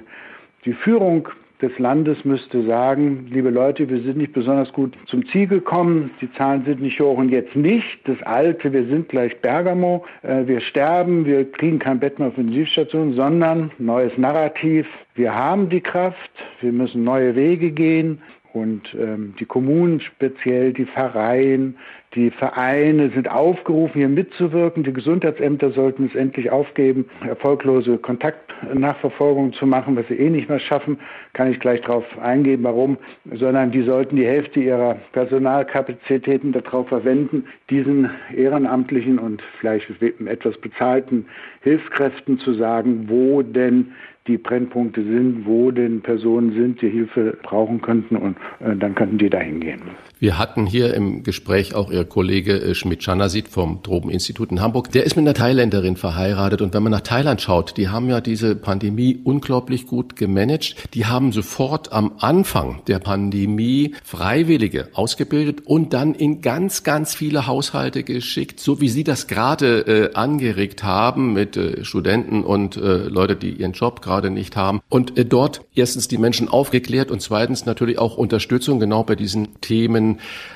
Die 0.66 0.74
Führung 0.74 1.28
des 1.62 1.78
Landes 1.80 2.24
müsste 2.24 2.64
sagen, 2.66 3.28
liebe 3.32 3.50
Leute, 3.50 3.90
wir 3.90 4.02
sind 4.02 4.18
nicht 4.18 4.34
besonders 4.34 4.72
gut 4.74 4.96
zum 5.08 5.28
Ziel 5.30 5.48
gekommen, 5.48 6.12
die 6.22 6.32
Zahlen 6.34 6.64
sind 6.66 6.82
nicht 6.82 7.00
hoch 7.00 7.18
und 7.18 7.30
jetzt 7.30 7.56
nicht. 7.56 8.00
Das 8.06 8.22
alte, 8.24 8.72
wir 8.72 8.86
sind 8.86 9.10
gleich 9.10 9.36
Bergamo, 9.42 10.06
äh, 10.22 10.46
wir 10.46 10.62
sterben, 10.62 11.26
wir 11.26 11.52
kriegen 11.52 11.80
kein 11.80 12.00
Bett 12.00 12.20
mehr 12.20 12.28
auf 12.28 12.38
Intensivstationen, 12.38 13.16
sondern 13.16 13.72
neues 13.80 14.16
Narrativ, 14.18 14.86
wir 15.16 15.34
haben 15.34 15.70
die 15.70 15.82
Kraft, 15.82 16.32
wir 16.62 16.72
müssen 16.72 17.04
neue 17.04 17.36
Wege 17.36 17.72
gehen, 17.72 18.22
und 18.54 18.96
ähm, 19.00 19.36
die 19.40 19.46
Kommunen 19.46 20.00
speziell, 20.00 20.74
die 20.74 20.86
Pfarreien, 20.86 21.78
die 22.16 22.32
Vereine 22.32 23.10
sind 23.10 23.30
aufgerufen, 23.30 24.00
hier 24.00 24.10
mitzuwirken. 24.10 24.84
Die 24.84 24.94
Gesundheitsämter 24.94 25.72
sollten 25.72 26.06
es 26.06 26.16
endlich 26.16 26.50
aufgeben, 26.50 27.06
erfolglose 27.28 27.98
Kontaktnachverfolgung 27.98 29.54
zu 29.54 29.68
machen, 29.68 29.96
was 29.96 30.08
sie 30.08 30.16
eh 30.16 30.30
nicht 30.30 30.50
mehr 30.50 30.60
schaffen. 30.60 30.98
Kann 31.34 31.52
ich 31.52 31.60
gleich 31.60 31.82
darauf 31.82 32.06
eingehen, 32.18 32.64
warum. 32.64 32.98
Sondern 33.34 33.72
die 33.72 33.84
sollten 33.84 34.16
die 34.16 34.26
Hälfte 34.26 34.62
ihrer 34.62 34.96
Personalkapazitäten 35.12 36.54
darauf 36.54 36.88
verwenden, 36.88 37.46
diesen 37.70 38.10
ehrenamtlichen 38.36 39.20
und 39.20 39.44
vielleicht 39.60 39.88
etwas 40.02 40.58
bezahlten 40.58 41.26
Hilfskräften 41.62 42.40
zu 42.40 42.54
sagen, 42.54 43.10
wo 43.10 43.42
denn 43.42 43.92
die 44.28 44.38
Brennpunkte 44.38 45.04
sind, 45.04 45.46
wo 45.46 45.72
denn 45.72 46.02
Personen 46.02 46.54
sind, 46.54 46.82
die 46.82 46.90
Hilfe 46.90 47.38
brauchen 47.44 47.82
könnten 47.82 48.16
und 48.16 48.38
äh, 48.60 48.76
dann 48.76 48.96
könnten 48.96 49.18
die 49.18 49.30
da 49.30 49.40
hingehen. 49.40 49.82
Wir 50.20 50.40
hatten 50.40 50.66
hier 50.66 50.96
im 50.96 51.22
Gespräch 51.22 51.76
auch 51.76 51.92
Ihr 51.92 52.04
Kollege 52.04 52.60
äh, 52.60 52.74
Schmidt-Schanasit 52.74 53.48
vom 53.48 53.84
Tropeninstitut 53.84 54.50
in 54.50 54.62
Hamburg, 54.62 54.92
der 54.92 55.04
ist 55.04 55.16
mit 55.16 55.24
einer 55.24 55.36
Thailänderin 55.36 55.96
verheiratet. 55.96 56.62
Und 56.62 56.74
wenn 56.74 56.82
man 56.82 56.92
nach 56.92 57.02
Thailand 57.02 57.40
schaut, 57.40 57.78
die 57.78 57.90
haben 57.90 58.10
ja 58.10 58.20
diese 58.20 58.56
Pandemie 58.56 59.20
unglaublich 59.24 59.86
gut 59.86 60.16
gemanagt. 60.16 60.76
Die 60.96 61.06
haben 61.06 61.32
sofort 61.32 61.92
am 61.92 62.14
Anfang 62.18 62.82
der 62.88 62.98
Pandemie 62.98 63.94
Freiwillige 64.04 64.90
ausgebildet 64.94 65.62
und 65.66 65.94
dann 65.94 66.16
in 66.16 66.42
ganz, 66.42 66.84
ganz 66.84 67.14
viele 67.14 67.46
Haushalte 67.46 68.04
geschickt, 68.04 68.60
so 68.60 68.82
wie 68.82 68.90
Sie 68.90 69.04
das 69.04 69.28
gerade 69.28 69.82
äh, 69.82 70.14
angeregt 70.16 70.84
haben 70.84 71.34
mit 71.34 71.58
äh, 71.58 71.86
Studenten 71.86 72.44
und 72.44 72.76
äh, 72.76 73.04
Leute, 73.04 73.36
die 73.36 73.52
ihren 73.52 73.74
Job 73.74 74.02
gerade 74.02 74.32
nicht 74.32 74.56
haben. 74.56 74.82
Und 74.90 75.16
äh, 75.18 75.26
dort 75.26 75.62
erstens 75.76 76.08
die 76.08 76.18
Menschen 76.18 76.48
aufgeklärt 76.48 77.12
und 77.12 77.22
zweitens 77.22 77.66
natürlich 77.68 78.00
auch 78.00 78.18
Unterstützung 78.18 78.80
genau 78.80 79.04
bei 79.04 79.16
diesen 79.16 79.62
Themen 79.62 80.07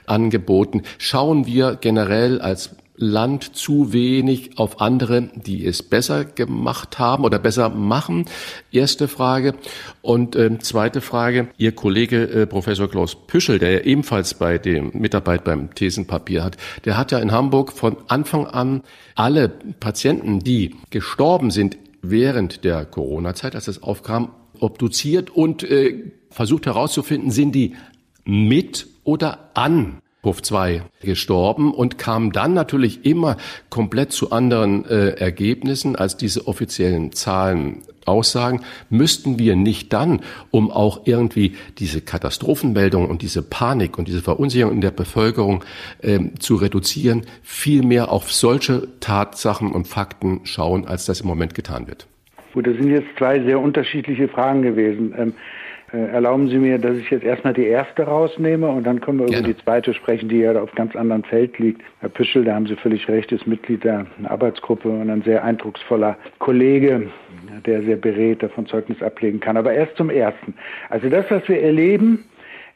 angeboten. 0.06 0.84
Schauen 0.98 1.46
wir 1.46 1.76
generell 1.76 2.40
als 2.40 2.76
Land 3.02 3.56
zu 3.56 3.94
wenig 3.94 4.60
auf 4.60 4.80
andere, 4.80 5.30
die 5.36 5.66
es 5.66 5.82
besser 5.82 6.24
gemacht 6.24 7.00
haben 7.00 7.24
oder 7.24 7.40
besser 7.40 7.70
machen? 7.70 8.26
Erste 8.72 9.08
Frage. 9.08 9.56
Und 10.02 10.36
äh, 10.36 10.60
zweite 10.60 11.02
Frage. 11.02 11.48
Ihr 11.58 11.72
Kollege 11.72 12.24
äh, 12.30 12.46
Professor 12.46 12.90
Klaus 12.90 13.16
Püschel, 13.16 13.58
der 13.58 13.72
ja 13.72 13.80
ebenfalls 13.80 14.36
bei 14.36 14.60
dem 14.60 14.92
Mitarbeit 14.94 15.44
beim 15.44 15.74
Thesenpapier 15.74 16.44
hat, 16.44 16.58
der 16.86 16.96
hat 16.96 17.12
ja 17.12 17.20
in 17.20 17.32
Hamburg 17.32 17.74
von 17.74 17.98
Anfang 18.08 18.46
an 18.46 18.84
alle 19.16 19.50
Patienten, 19.50 20.40
die 20.40 20.76
gestorben 20.92 21.50
sind 21.50 21.78
während 22.04 22.64
der 22.64 22.86
Corona-Zeit, 22.86 23.56
als 23.56 23.68
es 23.68 23.82
aufkam, 23.82 24.32
obduziert 24.60 25.32
und 25.32 25.64
äh, 25.64 26.12
versucht 26.30 26.68
herauszufinden, 26.68 27.32
sind 27.32 27.54
die 27.54 27.76
mit 28.26 28.88
oder 29.04 29.50
an 29.54 30.02
Hof 30.24 30.42
2 30.42 30.84
gestorben 31.02 31.74
und 31.74 31.98
kam 31.98 32.32
dann 32.32 32.54
natürlich 32.54 33.06
immer 33.06 33.38
komplett 33.70 34.12
zu 34.12 34.32
anderen 34.32 34.86
äh, 34.86 35.10
Ergebnissen 35.16 35.96
als 35.96 36.16
diese 36.16 36.48
offiziellen 36.48 37.12
Zahlen 37.12 37.82
aussagen. 38.06 38.62
Müssten 38.90 39.40
wir 39.40 39.56
nicht 39.56 39.94
dann, 39.94 40.22
um 40.52 40.70
auch 40.70 41.02
irgendwie 41.06 41.56
diese 41.80 42.02
Katastrophenmeldung 42.02 43.10
und 43.10 43.24
diese 43.24 43.42
Panik 43.42 43.98
und 43.98 44.08
diese 44.08 44.22
Verunsicherung 44.22 44.74
in 44.74 44.82
der 44.82 44.92
Bevölkerung 44.92 45.64
äh, 46.02 46.20
zu 46.38 46.56
reduzieren, 46.56 47.24
viel 47.42 47.84
mehr 47.84 48.12
auf 48.12 48.32
solche 48.32 48.88
Tatsachen 49.00 49.72
und 49.72 49.88
Fakten 49.88 50.42
schauen, 50.44 50.86
als 50.88 51.06
das 51.06 51.22
im 51.22 51.28
Moment 51.28 51.56
getan 51.56 51.88
wird? 51.88 52.08
Gut, 52.54 52.68
das 52.68 52.76
sind 52.76 52.90
jetzt 52.90 53.08
zwei 53.18 53.42
sehr 53.42 53.60
unterschiedliche 53.60 54.28
Fragen 54.28 54.62
gewesen. 54.62 55.16
Ähm, 55.18 55.30
äh, 55.30 55.34
erlauben 55.98 56.50
Sie 56.50 56.58
mir, 56.58 56.78
dass 56.78 56.98
ich 56.98 57.10
jetzt 57.10 57.26
erstmal 57.26 57.54
die 57.54 57.66
erste 57.66 58.04
rausnehme 58.04 58.68
und 58.68 58.86
dann 58.86 59.02
können 59.02 59.20
wir 59.20 59.26
Gerne. 59.26 59.40
über 59.40 59.54
die 59.54 59.64
zweite 59.64 59.94
sprechen, 59.94 60.30
die 60.30 60.40
ja 60.40 60.60
auf 60.60 60.72
ganz 60.74 60.96
anderem 60.96 61.24
Feld 61.24 61.60
liegt. 61.60 61.82
Herr 62.00 62.10
Püschel, 62.10 62.46
da 62.46 62.56
haben 62.56 62.68
Sie 62.68 62.76
völlig 62.76 63.08
recht, 63.08 63.32
ist 63.32 63.46
Mitglied 63.46 63.84
der 63.84 64.06
Arbeitsgruppe 64.24 64.90
und 64.90 65.10
ein 65.10 65.22
sehr 65.24 65.44
eindrucksvoller 65.44 66.18
Kollege, 66.40 67.10
der 67.66 67.84
sehr 67.84 67.98
berät 67.98 68.42
davon 68.42 68.66
Zeugnis 68.68 69.02
ablegen 69.04 69.40
kann. 69.40 69.58
Aber 69.58 69.74
erst 69.74 69.98
zum 69.98 70.10
Ersten. 70.10 70.54
Also 70.90 71.10
das, 71.10 71.26
was 71.30 71.48
wir 71.50 71.62
erleben 71.62 72.26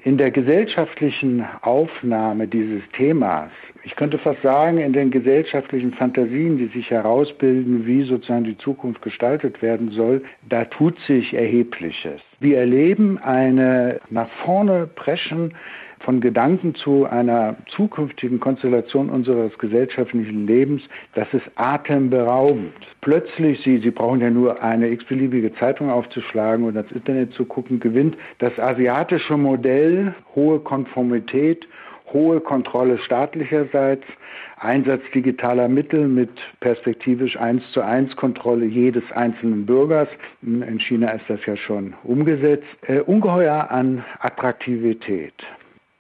in 0.04 0.18
der 0.18 0.32
gesellschaftlichen 0.32 1.46
Aufnahme 1.62 2.48
dieses 2.48 2.84
Themas, 2.96 3.50
ich 3.86 3.96
könnte 3.96 4.18
fast 4.18 4.42
sagen, 4.42 4.80
in 4.80 4.94
den 4.94 5.12
gesellschaftlichen 5.12 5.94
Fantasien, 5.94 6.58
die 6.58 6.68
sich 6.68 6.90
herausbilden, 6.90 7.86
wie 7.86 8.04
sozusagen 8.04 8.44
die 8.44 8.58
Zukunft 8.58 9.04
gestaltet 9.04 9.62
werden 9.62 9.92
soll, 9.92 10.24
da 10.50 10.66
tut 10.66 11.00
sich 11.02 11.34
Erhebliches. 11.36 12.20
Wir 12.40 12.58
erleben 12.58 13.20
eine 13.20 14.00
nach 14.10 14.30
vorne 14.44 14.88
preschen 14.88 15.54
von 16.00 16.20
Gedanken 16.20 16.76
zu 16.76 17.06
einer 17.06 17.58
zukünftigen 17.76 18.40
Konstellation 18.40 19.10
unseres 19.10 19.58
gesellschaftlichen 19.58 20.48
Lebens, 20.48 20.82
das 21.14 21.28
ist 21.34 21.46
atemberaubend. 21.56 22.74
Plötzlich, 23.02 23.62
Sie, 23.64 23.78
Sie 23.78 23.92
brauchen 23.92 24.20
ja 24.20 24.30
nur 24.30 24.62
eine 24.62 24.90
x-beliebige 24.90 25.54
Zeitung 25.56 25.90
aufzuschlagen 25.90 26.66
oder 26.66 26.82
ins 26.82 26.92
Internet 26.92 27.34
zu 27.34 27.46
gucken, 27.46 27.80
gewinnt 27.80 28.18
das 28.40 28.58
asiatische 28.60 29.38
Modell 29.38 30.14
hohe 30.36 30.60
Konformität 30.60 31.68
hohe 32.16 32.40
Kontrolle 32.40 32.98
staatlicherseits, 32.98 34.06
Einsatz 34.58 35.02
digitaler 35.14 35.68
Mittel 35.68 36.08
mit 36.08 36.30
perspektivisch 36.62 37.38
eins 37.38 37.62
zu 37.74 37.82
eins 37.82 38.16
Kontrolle 38.16 38.66
jedes 38.66 39.04
einzelnen 39.12 39.66
Bürgers. 39.66 40.08
In 40.42 40.80
China 40.80 41.12
ist 41.12 41.26
das 41.28 41.46
ja 41.46 41.58
schon 41.58 41.94
umgesetzt. 42.04 42.66
Äh, 42.88 43.02
ungeheuer 43.02 43.70
an 43.70 44.04
Attraktivität. 44.20 45.34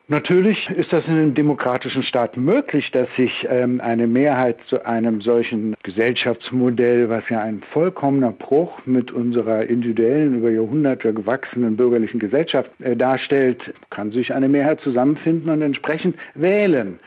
Natürlich 0.07 0.69
ist 0.69 0.93
das 0.93 1.03
in 1.07 1.13
einem 1.13 1.33
demokratischen 1.33 2.03
Staat 2.03 2.37
möglich, 2.37 2.91
dass 2.91 3.07
sich 3.15 3.31
ähm, 3.49 3.81
eine 3.81 4.05
Mehrheit 4.05 4.57
zu 4.67 4.85
einem 4.85 5.19
solchen 5.21 5.75
Gesellschaftsmodell, 5.81 7.09
was 7.09 7.27
ja 7.29 7.41
ein 7.41 7.63
vollkommener 7.73 8.31
Bruch 8.31 8.85
mit 8.85 9.11
unserer 9.11 9.63
individuellen, 9.65 10.37
über 10.37 10.51
Jahrhunderte 10.51 11.11
gewachsenen 11.11 11.75
bürgerlichen 11.75 12.19
Gesellschaft 12.19 12.69
äh, 12.81 12.95
darstellt, 12.95 13.73
kann 13.89 14.11
sich 14.11 14.31
eine 14.31 14.47
Mehrheit 14.47 14.79
zusammenfinden 14.81 15.49
und 15.49 15.63
entsprechend 15.63 16.15
wählen. 16.35 16.99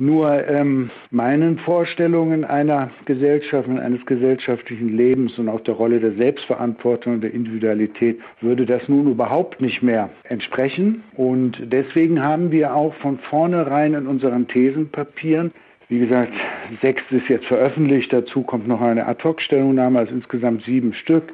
Nur 0.00 0.46
ähm, 0.48 0.90
meinen 1.10 1.58
Vorstellungen 1.58 2.44
einer 2.44 2.90
Gesellschaft 3.04 3.66
und 3.68 3.80
eines 3.80 4.06
gesellschaftlichen 4.06 4.96
Lebens 4.96 5.36
und 5.38 5.48
auch 5.48 5.60
der 5.62 5.74
Rolle 5.74 5.98
der 5.98 6.12
Selbstverantwortung 6.12 7.14
und 7.14 7.20
der 7.22 7.34
Individualität 7.34 8.20
würde 8.40 8.64
das 8.64 8.88
nun 8.88 9.10
überhaupt 9.10 9.60
nicht 9.60 9.82
mehr 9.82 10.08
entsprechen. 10.22 11.02
Und 11.16 11.58
deswegen 11.60 12.22
haben 12.22 12.52
wir 12.52 12.76
auch 12.76 12.94
von 12.94 13.18
vornherein 13.18 13.94
in 13.94 14.06
unseren 14.06 14.46
Thesenpapieren 14.46 15.52
wie 15.90 16.00
gesagt, 16.00 16.32
sechs 16.82 17.02
ist 17.10 17.28
jetzt 17.28 17.46
veröffentlicht, 17.46 18.12
dazu 18.12 18.42
kommt 18.42 18.68
noch 18.68 18.82
eine 18.82 19.06
Ad-Hoc-Stellungnahme, 19.06 20.00
also 20.00 20.14
insgesamt 20.14 20.62
sieben 20.64 20.92
Stück, 20.92 21.32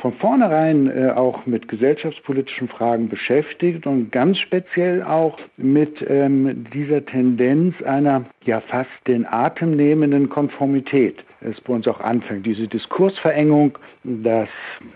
von 0.00 0.12
vornherein 0.14 0.90
äh, 0.90 1.10
auch 1.10 1.46
mit 1.46 1.68
gesellschaftspolitischen 1.68 2.68
Fragen 2.68 3.08
beschäftigt 3.08 3.86
und 3.86 4.12
ganz 4.12 4.38
speziell 4.38 5.02
auch 5.02 5.38
mit 5.56 6.04
ähm, 6.08 6.66
dieser 6.72 7.04
Tendenz 7.04 7.80
einer 7.82 8.24
ja 8.44 8.60
fast 8.60 8.90
den 9.06 9.26
Atem 9.26 9.76
nehmenden 9.76 10.28
Konformität. 10.28 11.24
Es 11.40 11.60
bei 11.60 11.74
uns 11.74 11.86
auch 11.86 12.00
anfängt, 12.00 12.46
diese 12.46 12.66
Diskursverengung, 12.66 13.78
dass 14.04 14.48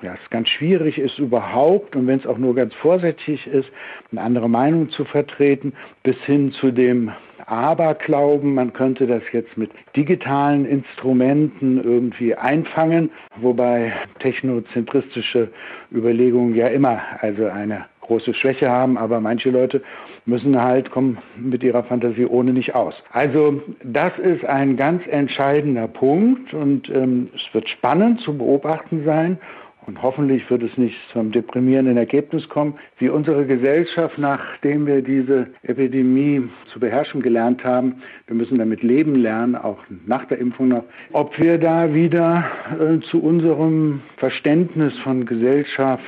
ja, 0.02 0.14
es 0.14 0.30
ganz 0.30 0.48
schwierig 0.48 0.98
ist 0.98 1.18
überhaupt 1.18 1.94
und 1.96 2.06
wenn 2.06 2.18
es 2.18 2.26
auch 2.26 2.38
nur 2.38 2.54
ganz 2.54 2.74
vorsätzlich 2.74 3.46
ist, 3.46 3.68
eine 4.10 4.22
andere 4.22 4.48
Meinung 4.48 4.90
zu 4.90 5.04
vertreten, 5.04 5.72
bis 6.02 6.16
hin 6.24 6.52
zu 6.52 6.70
dem 6.70 7.12
Aberglauben, 7.50 8.54
man 8.54 8.72
könnte 8.72 9.06
das 9.06 9.22
jetzt 9.32 9.56
mit 9.56 9.70
digitalen 9.96 10.64
Instrumenten 10.64 11.82
irgendwie 11.82 12.34
einfangen, 12.34 13.10
wobei 13.36 13.92
technozentristische 14.20 15.48
Überlegungen 15.92 16.54
ja 16.54 16.68
immer 16.68 17.00
also 17.20 17.46
eine 17.46 17.86
große 18.02 18.34
Schwäche 18.34 18.68
haben, 18.70 18.98
aber 18.98 19.20
manche 19.20 19.50
Leute 19.50 19.82
müssen 20.26 20.60
halt 20.60 20.90
kommen 20.90 21.18
mit 21.36 21.62
ihrer 21.62 21.84
Fantasie 21.84 22.26
ohne 22.26 22.52
nicht 22.52 22.74
aus. 22.74 22.94
Also 23.12 23.62
das 23.82 24.16
ist 24.18 24.44
ein 24.44 24.76
ganz 24.76 25.06
entscheidender 25.06 25.88
Punkt 25.88 26.52
und 26.54 26.88
ähm, 26.90 27.30
es 27.34 27.54
wird 27.54 27.68
spannend 27.68 28.20
zu 28.20 28.36
beobachten 28.36 29.04
sein 29.04 29.38
und 29.86 30.02
hoffentlich 30.02 30.48
wird 30.50 30.62
es 30.62 30.76
nicht 30.76 30.96
zum 31.12 31.32
deprimierenden 31.32 31.96
Ergebnis 31.96 32.48
kommen, 32.48 32.74
wie 32.98 33.08
unsere 33.08 33.46
Gesellschaft, 33.46 34.18
nachdem 34.18 34.86
wir 34.86 35.02
diese 35.02 35.48
Epidemie 35.62 36.42
zu 36.72 36.80
beherrschen 36.80 37.22
gelernt 37.22 37.64
haben, 37.64 38.02
wir 38.26 38.36
müssen 38.36 38.58
damit 38.58 38.82
leben 38.82 39.14
lernen, 39.16 39.56
auch 39.56 39.78
nach 40.06 40.24
der 40.26 40.38
Impfung 40.38 40.68
noch, 40.68 40.84
ob 41.12 41.38
wir 41.38 41.58
da 41.58 41.92
wieder 41.94 42.44
äh, 42.78 43.00
zu 43.10 43.22
unserem 43.22 44.02
Verständnis 44.18 44.96
von 44.98 45.24
Gesellschaft, 45.26 46.02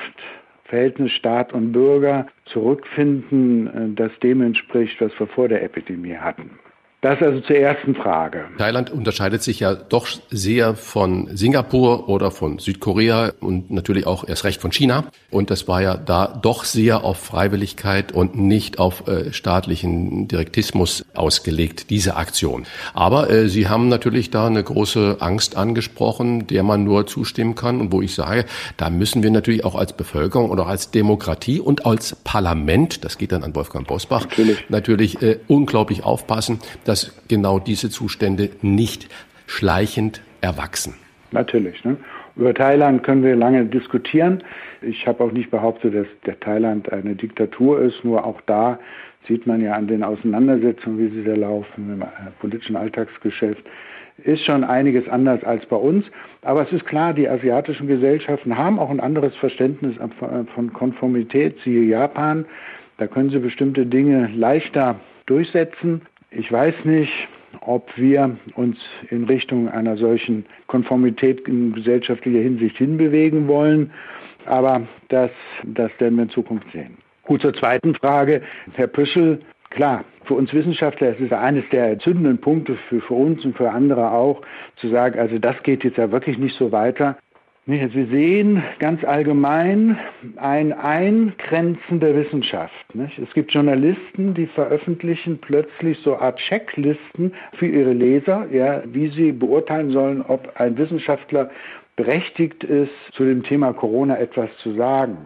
Verhältnis 0.64 1.12
Staat 1.12 1.52
und 1.52 1.73
Bürger 1.73 2.26
zurückfinden, 2.47 3.67
äh, 3.67 3.95
das 3.95 4.12
dem 4.23 4.43
entspricht, 4.43 5.00
was 5.00 5.12
wir 5.19 5.26
vor 5.26 5.49
der 5.49 5.62
Epidemie 5.62 6.17
hatten. 6.17 6.50
Das 7.02 7.21
also 7.21 7.40
zur 7.40 7.56
ersten 7.56 7.97
Frage. 7.97 8.44
Thailand 8.59 8.90
unterscheidet 8.90 9.42
sich 9.42 9.59
ja 9.59 9.75
doch 9.75 10.06
sehr 10.30 10.76
von 10.76 11.37
Singapur 11.37 12.09
oder 12.09 12.30
von 12.30 12.61
Südkorea 12.61 13.32
und 13.40 13.73
natürlich 13.73 14.06
auch 14.06 14.28
erst 14.28 14.44
recht 14.44 14.61
von 14.61 14.71
China. 14.71 15.06
Und 15.28 15.50
das 15.50 15.66
war 15.66 15.82
ja 15.82 15.97
da 15.97 16.28
doch 16.28 16.62
sehr 16.62 17.02
auf 17.02 17.18
Freiwilligkeit 17.18 18.12
und 18.12 18.38
nicht 18.38 18.78
auf 18.78 19.09
äh, 19.09 19.32
staatlichen 19.32 20.28
Direktismus 20.28 21.04
ausgelegt, 21.12 21.90
diese 21.90 22.14
Aktion. 22.14 22.66
Aber 22.94 23.28
äh, 23.30 23.49
Sie 23.49 23.68
haben 23.68 23.88
natürlich 23.88 24.30
da 24.30 24.47
eine 24.47 24.62
große 24.62 25.16
Angst 25.18 25.56
angesprochen, 25.56 26.47
der 26.47 26.62
man 26.62 26.85
nur 26.85 27.09
zustimmen 27.09 27.56
kann 27.56 27.80
und 27.80 27.90
wo 27.90 28.00
ich 28.00 28.14
sage, 28.14 28.44
da 28.76 28.90
müssen 28.90 29.25
wir 29.25 29.32
natürlich 29.32 29.64
auch 29.64 29.75
als 29.75 29.92
Bevölkerung 29.94 30.50
oder 30.50 30.68
als 30.68 30.92
Demokratie 30.92 31.59
und 31.59 31.85
als 31.85 32.14
Parlament, 32.23 33.04
das 33.04 33.18
geht 33.18 33.32
dann 33.32 33.42
an 33.42 33.56
Wolfgang 33.56 33.88
Bosbach, 33.88 34.26
natürlich, 34.26 34.71
natürlich 34.71 35.21
äh, 35.21 35.40
unglaublich 35.49 36.04
aufpassen, 36.04 36.61
dass 36.93 37.11
genau 37.27 37.59
diese 37.59 37.89
Zustände 37.89 38.51
nicht 38.61 39.09
schleichend 39.47 40.21
erwachsen. 40.43 40.93
Natürlich. 41.31 41.83
Ne? 41.87 41.97
Über 42.37 42.53
Thailand 42.53 43.03
können 43.03 43.25
wir 43.25 43.35
lange 43.35 43.65
diskutieren. 43.65 44.43
Ich 44.83 45.07
habe 45.07 45.25
auch 45.25 45.33
nicht 45.33 45.51
behauptet, 45.51 45.95
dass 45.95 46.07
der 46.27 46.39
Thailand 46.39 46.93
eine 46.93 47.15
Diktatur 47.15 47.81
ist, 47.81 48.05
nur 48.05 48.27
auch 48.27 48.43
da 48.43 48.79
sieht 49.27 49.47
man 49.47 49.63
ja 49.63 49.73
an 49.73 49.87
den 49.87 50.03
Auseinandersetzungen, 50.03 50.99
wie 50.99 51.17
sie 51.17 51.25
da 51.25 51.35
laufen 51.35 51.95
im 51.95 52.03
äh, 52.03 52.07
politischen 52.41 52.77
Alltagsgeschäft, 52.77 53.65
ist 54.19 54.45
schon 54.45 54.63
einiges 54.63 55.09
anders 55.09 55.43
als 55.45 55.65
bei 55.65 55.77
uns. 55.77 56.05
Aber 56.43 56.63
es 56.67 56.73
ist 56.73 56.85
klar, 56.85 57.15
die 57.15 57.27
asiatischen 57.27 57.87
Gesellschaften 57.87 58.59
haben 58.59 58.79
auch 58.79 58.91
ein 58.91 59.01
anderes 59.01 59.35
Verständnis 59.37 59.95
von 60.55 60.73
Konformität, 60.75 61.57
siehe 61.65 61.85
Japan. 61.85 62.45
Da 62.99 63.07
können 63.07 63.31
sie 63.31 63.39
bestimmte 63.39 63.87
Dinge 63.87 64.29
leichter 64.35 65.01
durchsetzen. 65.25 66.03
Ich 66.35 66.51
weiß 66.51 66.75
nicht, 66.85 67.12
ob 67.61 67.97
wir 67.97 68.37
uns 68.55 68.79
in 69.11 69.25
Richtung 69.25 69.69
einer 69.69 69.97
solchen 69.97 70.47
Konformität 70.67 71.47
in 71.47 71.73
gesellschaftlicher 71.75 72.41
Hinsicht 72.41 72.77
hinbewegen 72.79 73.49
wollen. 73.49 73.93
Aber 74.47 74.83
das, 75.09 75.31
das 75.65 75.91
werden 75.99 76.17
wir 76.17 76.25
in 76.25 76.31
Zukunft 76.31 76.67
sehen. 76.73 76.97
Gut, 77.25 77.43
zur 77.43 77.55
zweiten 77.55 77.95
Frage. 77.95 78.43
Herr 78.73 78.89
Püschel, 78.89 79.41
klar, 79.71 80.05
für 80.25 80.35
uns 80.35 80.53
Wissenschaftler 80.53 81.11
ist 81.11 81.21
es 81.21 81.33
eines 81.33 81.65
der 81.71 81.99
zündenden 81.99 82.39
Punkte 82.39 82.77
für, 82.89 83.01
für 83.01 83.15
uns 83.15 83.45
und 83.45 83.57
für 83.57 83.71
andere 83.71 84.11
auch, 84.11 84.43
zu 84.77 84.89
sagen, 84.89 85.19
also 85.19 85.39
das 85.39 85.62
geht 85.62 85.85
jetzt 85.85 85.99
ja 85.99 86.11
wirklich 86.11 86.39
nicht 86.39 86.57
so 86.57 86.73
weiter. 86.73 87.17
Wir 87.64 87.88
sehen 87.90 88.61
ganz 88.81 89.04
allgemein 89.04 89.97
ein 90.35 90.73
Eingrenzen 90.73 92.00
der 92.00 92.16
Wissenschaft. 92.16 92.75
Es 93.23 93.33
gibt 93.35 93.52
Journalisten, 93.52 94.35
die 94.35 94.47
veröffentlichen 94.49 95.38
plötzlich 95.38 95.97
so 96.00 96.16
Art 96.16 96.40
Checklisten 96.40 97.33
für 97.52 97.69
ihre 97.69 97.92
Leser, 97.92 98.49
ja, 98.50 98.83
wie 98.87 99.11
sie 99.11 99.31
beurteilen 99.31 99.92
sollen, 99.92 100.23
ob 100.23 100.57
ein 100.57 100.76
Wissenschaftler 100.76 101.50
berechtigt 101.95 102.64
ist, 102.64 102.90
zu 103.12 103.25
dem 103.25 103.45
Thema 103.45 103.73
Corona 103.73 104.19
etwas 104.19 104.50
zu 104.57 104.73
sagen. 104.73 105.19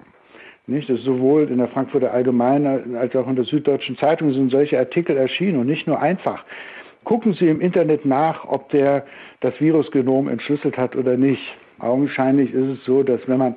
Nicht? 0.66 0.90
Das 0.90 1.00
sowohl 1.00 1.48
in 1.48 1.56
der 1.56 1.68
Frankfurter 1.68 2.12
Allgemeinen 2.12 2.96
als 2.96 3.16
auch 3.16 3.28
in 3.28 3.36
der 3.36 3.46
Süddeutschen 3.46 3.96
Zeitung 3.96 4.34
sind 4.34 4.50
solche 4.50 4.78
Artikel 4.78 5.16
erschienen 5.16 5.58
und 5.58 5.68
nicht 5.68 5.86
nur 5.86 6.02
einfach. 6.02 6.44
Gucken 7.04 7.32
Sie 7.32 7.48
im 7.48 7.62
Internet 7.62 8.04
nach, 8.04 8.44
ob 8.44 8.68
der 8.68 9.06
das 9.40 9.58
Virusgenom 9.58 10.28
entschlüsselt 10.28 10.76
hat 10.76 10.96
oder 10.96 11.16
nicht. 11.16 11.56
Augenscheinlich 11.78 12.52
ist 12.52 12.78
es 12.78 12.84
so, 12.84 13.02
dass 13.02 13.20
wenn 13.26 13.38
man 13.38 13.56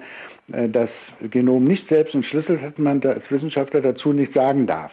äh, 0.54 0.70
das 0.70 0.90
Genom 1.30 1.66
nicht 1.66 1.88
selbst 1.90 2.16
entschlüsselt 2.16 2.62
hat, 2.62 2.80
man 2.80 3.02
als 3.04 3.24
Wissenschaftler 3.30 3.82
dazu 3.82 4.14
nichts 4.14 4.34
sagen 4.34 4.68
darf. 4.68 4.92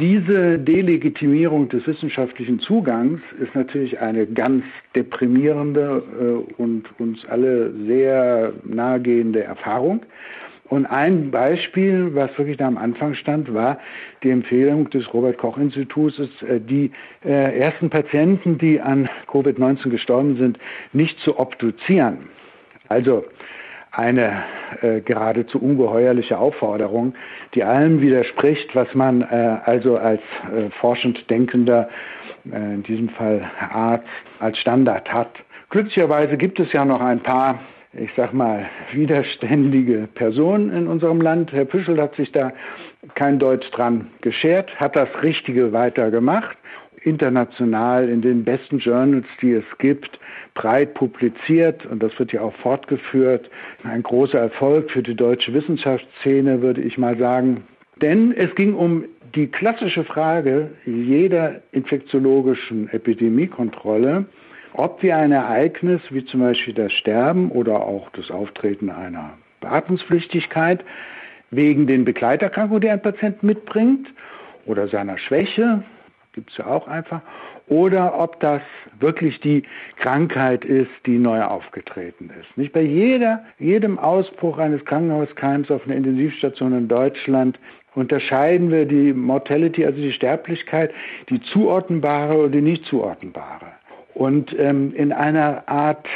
Diese 0.00 0.60
Delegitimierung 0.60 1.68
des 1.70 1.84
wissenschaftlichen 1.86 2.60
Zugangs 2.60 3.20
ist 3.40 3.52
natürlich 3.56 3.98
eine 3.98 4.26
ganz 4.26 4.64
deprimierende 4.94 6.04
äh, 6.20 6.62
und 6.62 6.84
uns 7.00 7.24
alle 7.26 7.72
sehr 7.86 8.52
nahegehende 8.64 9.42
Erfahrung. 9.42 10.02
Und 10.68 10.86
ein 10.86 11.30
Beispiel, 11.30 12.14
was 12.14 12.36
wirklich 12.38 12.58
da 12.58 12.68
am 12.68 12.76
Anfang 12.76 13.14
stand, 13.14 13.52
war 13.54 13.78
die 14.22 14.30
Empfehlung 14.30 14.88
des 14.90 15.12
Robert 15.14 15.38
Koch 15.38 15.58
Instituts, 15.58 16.20
äh, 16.42 16.60
die 16.60 16.92
ersten 17.22 17.90
Patienten, 17.90 18.58
die 18.58 18.80
an 18.80 19.08
Covid-19 19.26 19.88
gestorben 19.88 20.36
sind, 20.36 20.58
nicht 20.92 21.18
zu 21.20 21.40
obduzieren. 21.40 22.28
Also 22.88 23.24
eine 23.92 24.44
äh, 24.82 25.00
geradezu 25.00 25.58
ungeheuerliche 25.60 26.38
Aufforderung, 26.38 27.14
die 27.54 27.64
allem 27.64 28.00
widerspricht, 28.00 28.74
was 28.74 28.92
man 28.94 29.22
äh, 29.22 29.56
also 29.64 29.96
als 29.96 30.20
äh, 30.54 30.70
forschend 30.80 31.28
Denkender, 31.30 31.88
äh, 32.50 32.56
in 32.56 32.82
diesem 32.82 33.08
Fall 33.10 33.42
Arzt, 33.72 34.06
als 34.40 34.58
Standard 34.58 35.12
hat. 35.12 35.30
Glücklicherweise 35.70 36.36
gibt 36.36 36.60
es 36.60 36.72
ja 36.72 36.84
noch 36.84 37.00
ein 37.00 37.20
paar 37.20 37.58
ich 37.94 38.10
sag 38.16 38.34
mal, 38.34 38.66
widerständige 38.92 40.08
Person 40.14 40.70
in 40.72 40.86
unserem 40.86 41.20
Land. 41.20 41.52
Herr 41.52 41.64
Püschel 41.64 42.00
hat 42.00 42.14
sich 42.16 42.30
da 42.32 42.52
kein 43.14 43.38
Deutsch 43.38 43.68
dran 43.70 44.08
geschert, 44.20 44.74
hat 44.76 44.94
das 44.94 45.08
Richtige 45.22 45.72
weitergemacht, 45.72 46.56
international 47.04 48.08
in 48.08 48.22
den 48.22 48.44
besten 48.44 48.78
Journals, 48.78 49.26
die 49.40 49.52
es 49.52 49.64
gibt, 49.78 50.18
breit 50.54 50.94
publiziert 50.94 51.86
und 51.86 52.02
das 52.02 52.18
wird 52.18 52.32
ja 52.32 52.42
auch 52.42 52.54
fortgeführt. 52.56 53.48
Ein 53.84 54.02
großer 54.02 54.38
Erfolg 54.38 54.90
für 54.90 55.02
die 55.02 55.14
deutsche 55.14 55.52
Wissenschaftsszene, 55.54 56.62
würde 56.62 56.80
ich 56.80 56.98
mal 56.98 57.16
sagen. 57.16 57.64
Denn 58.00 58.32
es 58.32 58.54
ging 58.54 58.74
um 58.74 59.04
die 59.34 59.46
klassische 59.46 60.04
Frage 60.04 60.70
jeder 60.84 61.60
infektiologischen 61.72 62.88
Epidemiekontrolle, 62.90 64.24
ob 64.72 65.02
wir 65.02 65.16
ein 65.16 65.32
Ereignis 65.32 66.00
wie 66.10 66.24
zum 66.24 66.40
Beispiel 66.40 66.74
das 66.74 66.92
Sterben 66.92 67.50
oder 67.50 67.82
auch 67.82 68.10
das 68.10 68.30
Auftreten 68.30 68.90
einer 68.90 69.34
Beatmungspflichtigkeit 69.60 70.84
wegen 71.50 71.86
den 71.86 72.04
Begleiterkrankungen, 72.04 72.80
die 72.80 72.90
ein 72.90 73.02
Patient 73.02 73.42
mitbringt 73.42 74.08
oder 74.66 74.88
seiner 74.88 75.18
Schwäche, 75.18 75.82
gibt 76.38 76.52
es 76.52 76.58
ja 76.58 76.66
auch 76.66 76.86
einfach, 76.86 77.20
oder 77.66 78.16
ob 78.16 78.38
das 78.38 78.62
wirklich 79.00 79.40
die 79.40 79.64
Krankheit 79.96 80.64
ist, 80.64 80.90
die 81.04 81.18
neu 81.18 81.42
aufgetreten 81.42 82.30
ist. 82.40 82.56
Nicht 82.56 82.72
bei 82.72 82.82
jeder, 82.82 83.44
jedem 83.58 83.98
Ausbruch 83.98 84.58
eines 84.58 84.84
Krankenhauskeims 84.84 85.68
auf 85.68 85.84
einer 85.84 85.96
Intensivstation 85.96 86.72
in 86.78 86.86
Deutschland 86.86 87.58
unterscheiden 87.96 88.70
wir 88.70 88.84
die 88.84 89.12
Mortality, 89.12 89.84
also 89.84 90.00
die 90.00 90.12
Sterblichkeit, 90.12 90.92
die 91.28 91.40
zuordnbare 91.40 92.38
und 92.38 92.52
die 92.52 92.62
nicht 92.62 92.84
zuordnbare. 92.84 93.66
Und 94.14 94.56
ähm, 94.56 94.94
in 94.94 95.12
einer 95.12 95.68
Art 95.68 96.06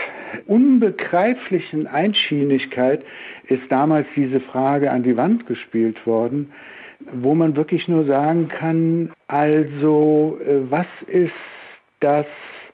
unbegreiflichen 0.47 1.89
Einschienigkeit 1.89 3.03
ist 3.49 3.63
damals 3.71 4.07
diese 4.15 4.39
Frage 4.39 4.93
an 4.93 5.03
die 5.03 5.17
Wand 5.17 5.47
gespielt 5.47 6.07
worden, 6.07 6.53
wo 7.13 7.35
man 7.35 7.57
wirklich 7.57 7.89
nur 7.89 8.05
sagen 8.05 8.49
kann, 8.49 9.13
also 9.27 10.39
äh, 10.47 10.71
was 10.71 10.87
ist 11.07 11.33
das 12.01 12.27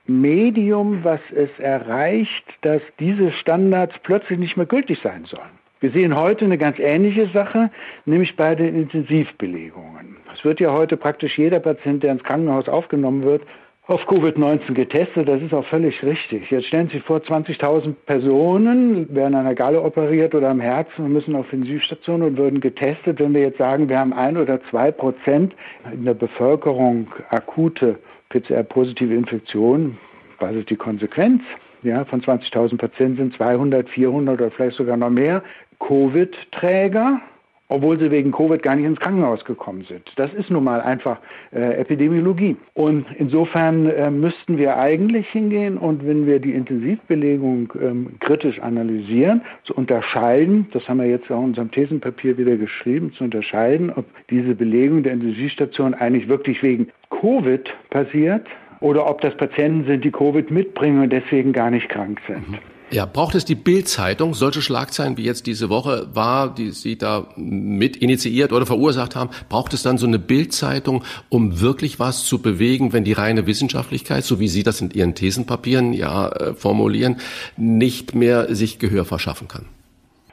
Medium, 0.07 1.05
was 1.05 1.21
es 1.35 1.51
erreicht, 1.59 2.45
dass 2.63 2.81
diese 2.99 3.31
Standards 3.33 3.95
plötzlich 4.03 4.39
nicht 4.39 4.57
mehr 4.57 4.67
gültig 4.67 4.99
sein 5.03 5.25
sollen. 5.27 5.59
Wir 5.81 5.91
sehen 5.91 6.17
heute 6.17 6.45
eine 6.45 6.59
ganz 6.59 6.79
ähnliche 6.79 7.29
Sache, 7.29 7.71
nämlich 8.05 8.35
bei 8.35 8.55
den 8.55 8.75
Intensivbelegungen. 8.75 10.17
Es 10.35 10.45
wird 10.45 10.61
ja 10.61 10.73
heute 10.73 10.97
praktisch 10.97 11.39
jeder 11.39 11.61
Patient, 11.61 12.03
der 12.03 12.13
ins 12.13 12.25
Krankenhaus 12.25 12.69
aufgenommen 12.69 13.23
wird, 13.23 13.43
auf 13.89 14.07
Covid-19 14.07 14.75
getestet. 14.75 15.29
Das 15.29 15.41
ist 15.41 15.55
auch 15.55 15.65
völlig 15.65 16.03
richtig. 16.03 16.51
Jetzt 16.51 16.67
stellen 16.67 16.89
Sie 16.89 16.99
sich 16.99 17.07
vor, 17.07 17.19
20.000 17.19 17.95
Personen 18.05 19.13
werden 19.15 19.35
an 19.35 19.47
der 19.47 19.55
Galle 19.55 19.83
operiert 19.83 20.35
oder 20.35 20.51
am 20.51 20.61
Herzen 20.61 21.07
und 21.07 21.13
müssen 21.15 21.35
auf 21.35 21.51
Intensivstation 21.53 22.23
und 22.23 22.37
würden 22.37 22.61
getestet. 22.61 23.19
Wenn 23.19 23.33
wir 23.33 23.41
jetzt 23.41 23.57
sagen, 23.57 23.89
wir 23.89 23.99
haben 23.99 24.13
ein 24.13 24.37
oder 24.37 24.61
zwei 24.71 24.93
Prozent 24.93 25.55
in 25.91 26.05
der 26.05 26.13
Bevölkerung 26.13 27.09
akute 27.31 27.99
PCR-positive 28.29 29.15
Infektionen, 29.15 29.97
was 30.39 30.55
ist 30.55 30.69
die 30.69 30.77
Konsequenz? 30.77 31.43
Ja, 31.83 32.05
von 32.05 32.21
20.000 32.21 32.77
Patienten 32.77 33.17
sind 33.17 33.37
200, 33.37 33.89
400 33.89 34.39
oder 34.39 34.51
vielleicht 34.51 34.77
sogar 34.77 34.99
noch 34.99 35.11
mehr 35.11 35.43
Covid-Träger 35.81 37.21
obwohl 37.69 37.99
sie 37.99 38.11
wegen 38.11 38.33
Covid 38.33 38.63
gar 38.63 38.77
nicht 38.77 38.87
ins 38.87 38.99
Krankenhaus 38.99 39.45
gekommen 39.45 39.85
sind. 39.89 40.11
Das 40.17 40.33
ist 40.35 40.51
nun 40.51 40.65
mal 40.65 40.81
einfach 40.81 41.19
äh, 41.53 41.79
Epidemiologie. 41.79 42.57
Und 42.75 43.07
insofern 43.19 43.87
äh, 43.87 44.11
müssten 44.11 44.59
wir 44.59 44.77
eigentlich 44.79 45.29
hingehen 45.29 45.77
und 45.77 46.07
wenn 46.07 46.27
wir 46.27 46.41
die 46.41 46.53
Intensivbelegung 46.53 47.73
ähm, 47.81 48.17
kritisch 48.21 48.61
analysieren, 48.61 49.43
zu 49.65 49.75
unterscheiden, 49.75 50.67
das 50.73 50.89
haben 50.89 50.99
wir 50.99 51.07
jetzt 51.07 51.31
auch 51.31 51.41
in 51.41 51.51
unserem 51.51 51.71
Thesenpapier 51.71 52.39
wieder 52.39 52.57
geschrieben, 52.57 53.13
zu 53.13 53.25
unterscheiden, 53.25 53.93
ob 53.95 54.07
diese 54.31 54.55
Belegung 54.55 55.03
der 55.03 55.13
Intensivstation 55.13 55.95
eigentlich 55.95 56.29
wirklich 56.29 56.63
wegen 56.63 56.89
Covid 57.11 57.69
passiert 57.91 58.47
oder 58.81 59.09
ob 59.09 59.21
das 59.21 59.37
Patienten 59.37 59.87
sind, 59.87 60.05
die 60.05 60.11
Covid 60.11 60.51
mitbringen 60.51 61.03
und 61.03 61.13
deswegen 61.13 61.53
gar 61.53 61.71
nicht 61.71 61.89
krank 61.89 62.21
sind. 62.27 62.49
Mhm. 62.49 62.59
Ja, 62.91 63.05
braucht 63.05 63.35
es 63.35 63.45
die 63.45 63.55
Bild-Zeitung, 63.55 64.33
solche 64.33 64.63
Schlagzeilen 64.63 65.19
wie 65.19 65.25
jetzt 65.25 65.47
diese 65.47 65.69
Woche 65.69 66.07
war, 66.15 66.55
die 66.55 66.71
Sie 66.71 66.97
da 66.97 67.29
mit 67.37 67.99
initiiert 67.99 68.51
oder 68.51 68.65
verursacht 68.65 69.15
haben, 69.15 69.29
braucht 69.51 69.75
es 69.75 69.83
dann 69.83 69.99
so 69.99 70.07
eine 70.07 70.19
Bild-Zeitung, 70.19 71.05
um 71.29 71.61
wirklich 71.61 72.01
was 72.01 72.25
zu 72.25 72.41
bewegen, 72.41 72.95
wenn 72.95 73.05
die 73.05 73.13
reine 73.13 73.47
Wissenschaftlichkeit, 73.47 74.25
so 74.25 74.41
wie 74.41 74.49
Sie 74.49 74.63
das 74.63 74.81
in 74.81 74.91
Ihren 74.91 75.15
Thesenpapieren 75.15 75.93
ja 75.93 76.29
äh, 76.29 76.55
formulieren, 76.55 77.17
nicht 77.59 78.15
mehr 78.15 78.55
sich 78.55 78.79
Gehör 78.79 79.05
verschaffen 79.05 79.49
kann? 79.49 79.67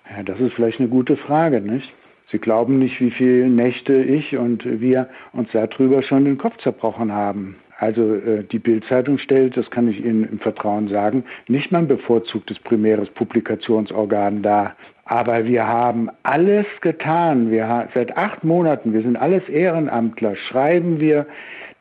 Ja, 0.10 0.24
das 0.24 0.40
ist 0.40 0.54
vielleicht 0.54 0.80
eine 0.80 0.88
gute 0.88 1.18
Frage, 1.18 1.60
nicht? 1.60 1.92
Sie 2.32 2.40
glauben 2.40 2.80
nicht, 2.80 3.02
wie 3.02 3.12
viele 3.12 3.50
Nächte 3.50 4.02
ich 4.02 4.38
und 4.38 4.64
wir 4.66 5.10
uns 5.34 5.50
darüber 5.52 6.04
schon 6.04 6.24
den 6.24 6.38
Kopf 6.38 6.58
zerbrochen 6.64 7.12
haben. 7.12 7.58
Also 7.78 8.16
äh, 8.16 8.44
die 8.44 8.60
Bildzeitung 8.60 9.18
stellt, 9.18 9.58
das 9.58 9.70
kann 9.70 9.90
ich 9.90 10.04
Ihnen 10.04 10.28
im 10.30 10.40
Vertrauen 10.40 10.88
sagen, 10.88 11.26
nicht 11.48 11.72
mein 11.72 11.88
bevorzugtes 11.88 12.58
primäres 12.60 13.10
Publikationsorgan 13.10 14.42
dar. 14.42 14.76
Aber 15.06 15.46
wir 15.46 15.68
haben 15.68 16.10
alles 16.24 16.66
getan. 16.82 17.52
Wir 17.52 17.68
haben, 17.68 17.90
seit 17.94 18.18
acht 18.18 18.44
Monaten, 18.44 18.94
wir 18.94 19.02
sind 19.02 19.18
alles 19.18 19.48
Ehrenamtler, 19.50 20.36
schreiben 20.36 21.00
wir 21.00 21.28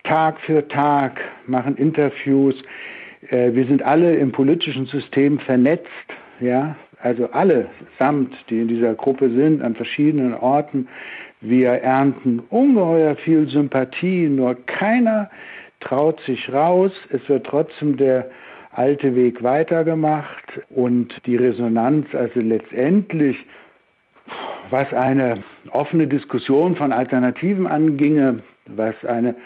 Tag 0.02 0.38
für 0.40 0.66
Tag, 0.68 1.20
machen 1.46 1.76
Interviews. 1.76 2.54
Äh, 3.30 3.52
wir 3.54 3.66
sind 3.66 3.82
alle 3.82 4.16
im 4.16 4.32
politischen 4.32 4.86
System 4.86 5.38
vernetzt, 5.38 5.88
ja, 6.40 6.76
also 7.00 7.30
alle 7.30 7.66
samt, 7.98 8.34
die 8.50 8.60
in 8.60 8.68
dieser 8.68 8.94
Gruppe 8.94 9.30
sind, 9.30 9.62
an 9.62 9.74
verschiedenen 9.74 10.34
Orten. 10.34 10.88
Wir 11.40 11.70
ernten 11.70 12.40
ungeheuer 12.50 13.16
viel 13.16 13.46
Sympathie, 13.48 14.28
nur 14.28 14.54
keiner 14.66 15.30
traut 15.84 16.20
sich 16.20 16.52
raus. 16.52 16.92
Es 17.10 17.26
wird 17.28 17.46
trotzdem 17.46 17.96
der 17.96 18.30
alte 18.72 19.14
Weg 19.14 19.42
weitergemacht 19.42 20.60
und 20.70 21.14
die 21.26 21.36
Resonanz, 21.36 22.06
also 22.14 22.40
letztendlich, 22.40 23.36
was 24.70 24.92
eine 24.92 25.44
offene 25.70 26.06
Diskussion 26.06 26.74
von 26.74 26.92
Alternativen 26.92 27.66
anginge, 27.66 28.42
was 28.66 28.94
eine 29.04 29.36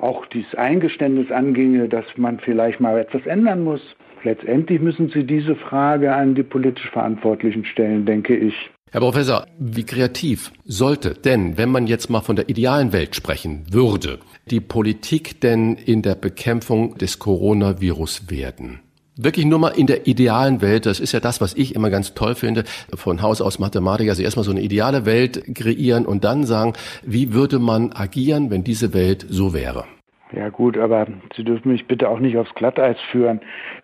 auch 0.00 0.26
dieses 0.26 0.54
Eingeständnis 0.56 1.30
anginge, 1.30 1.88
dass 1.88 2.04
man 2.16 2.40
vielleicht 2.40 2.80
mal 2.80 2.98
etwas 2.98 3.24
ändern 3.26 3.62
muss. 3.62 3.80
Letztendlich 4.24 4.80
müssen 4.80 5.08
Sie 5.10 5.24
diese 5.24 5.54
Frage 5.54 6.12
an 6.12 6.34
die 6.34 6.42
politisch 6.42 6.90
Verantwortlichen 6.90 7.64
stellen, 7.64 8.04
denke 8.04 8.34
ich. 8.34 8.70
Herr 8.94 9.00
Professor, 9.00 9.48
wie 9.58 9.82
kreativ 9.82 10.52
sollte 10.64 11.14
denn, 11.14 11.58
wenn 11.58 11.68
man 11.68 11.88
jetzt 11.88 12.10
mal 12.10 12.20
von 12.20 12.36
der 12.36 12.48
idealen 12.48 12.92
Welt 12.92 13.16
sprechen 13.16 13.64
würde, 13.68 14.20
die 14.48 14.60
Politik 14.60 15.40
denn 15.40 15.74
in 15.74 16.02
der 16.02 16.14
Bekämpfung 16.14 16.96
des 16.96 17.18
Coronavirus 17.18 18.30
werden? 18.30 18.78
Wirklich 19.16 19.46
nur 19.46 19.58
mal 19.58 19.70
in 19.70 19.88
der 19.88 20.06
idealen 20.06 20.60
Welt, 20.60 20.86
das 20.86 21.00
ist 21.00 21.10
ja 21.10 21.18
das, 21.18 21.40
was 21.40 21.54
ich 21.54 21.74
immer 21.74 21.90
ganz 21.90 22.14
toll 22.14 22.36
finde, 22.36 22.62
von 22.94 23.20
Haus 23.20 23.40
aus 23.40 23.58
Mathematiker, 23.58 24.12
also 24.12 24.22
erstmal 24.22 24.44
so 24.44 24.52
eine 24.52 24.62
ideale 24.62 25.04
Welt 25.04 25.42
kreieren 25.56 26.06
und 26.06 26.22
dann 26.22 26.46
sagen, 26.46 26.74
wie 27.02 27.32
würde 27.32 27.58
man 27.58 27.92
agieren, 27.94 28.50
wenn 28.50 28.62
diese 28.62 28.94
Welt 28.94 29.26
so 29.28 29.52
wäre? 29.52 29.86
Ja 30.34 30.48
gut, 30.48 30.76
aber 30.76 31.06
Sie 31.36 31.44
dürfen 31.44 31.70
mich 31.70 31.86
bitte 31.86 32.08
auch 32.08 32.18
nicht 32.18 32.36
aufs 32.36 32.54
Glatteis 32.54 33.00
führen. 33.12 33.40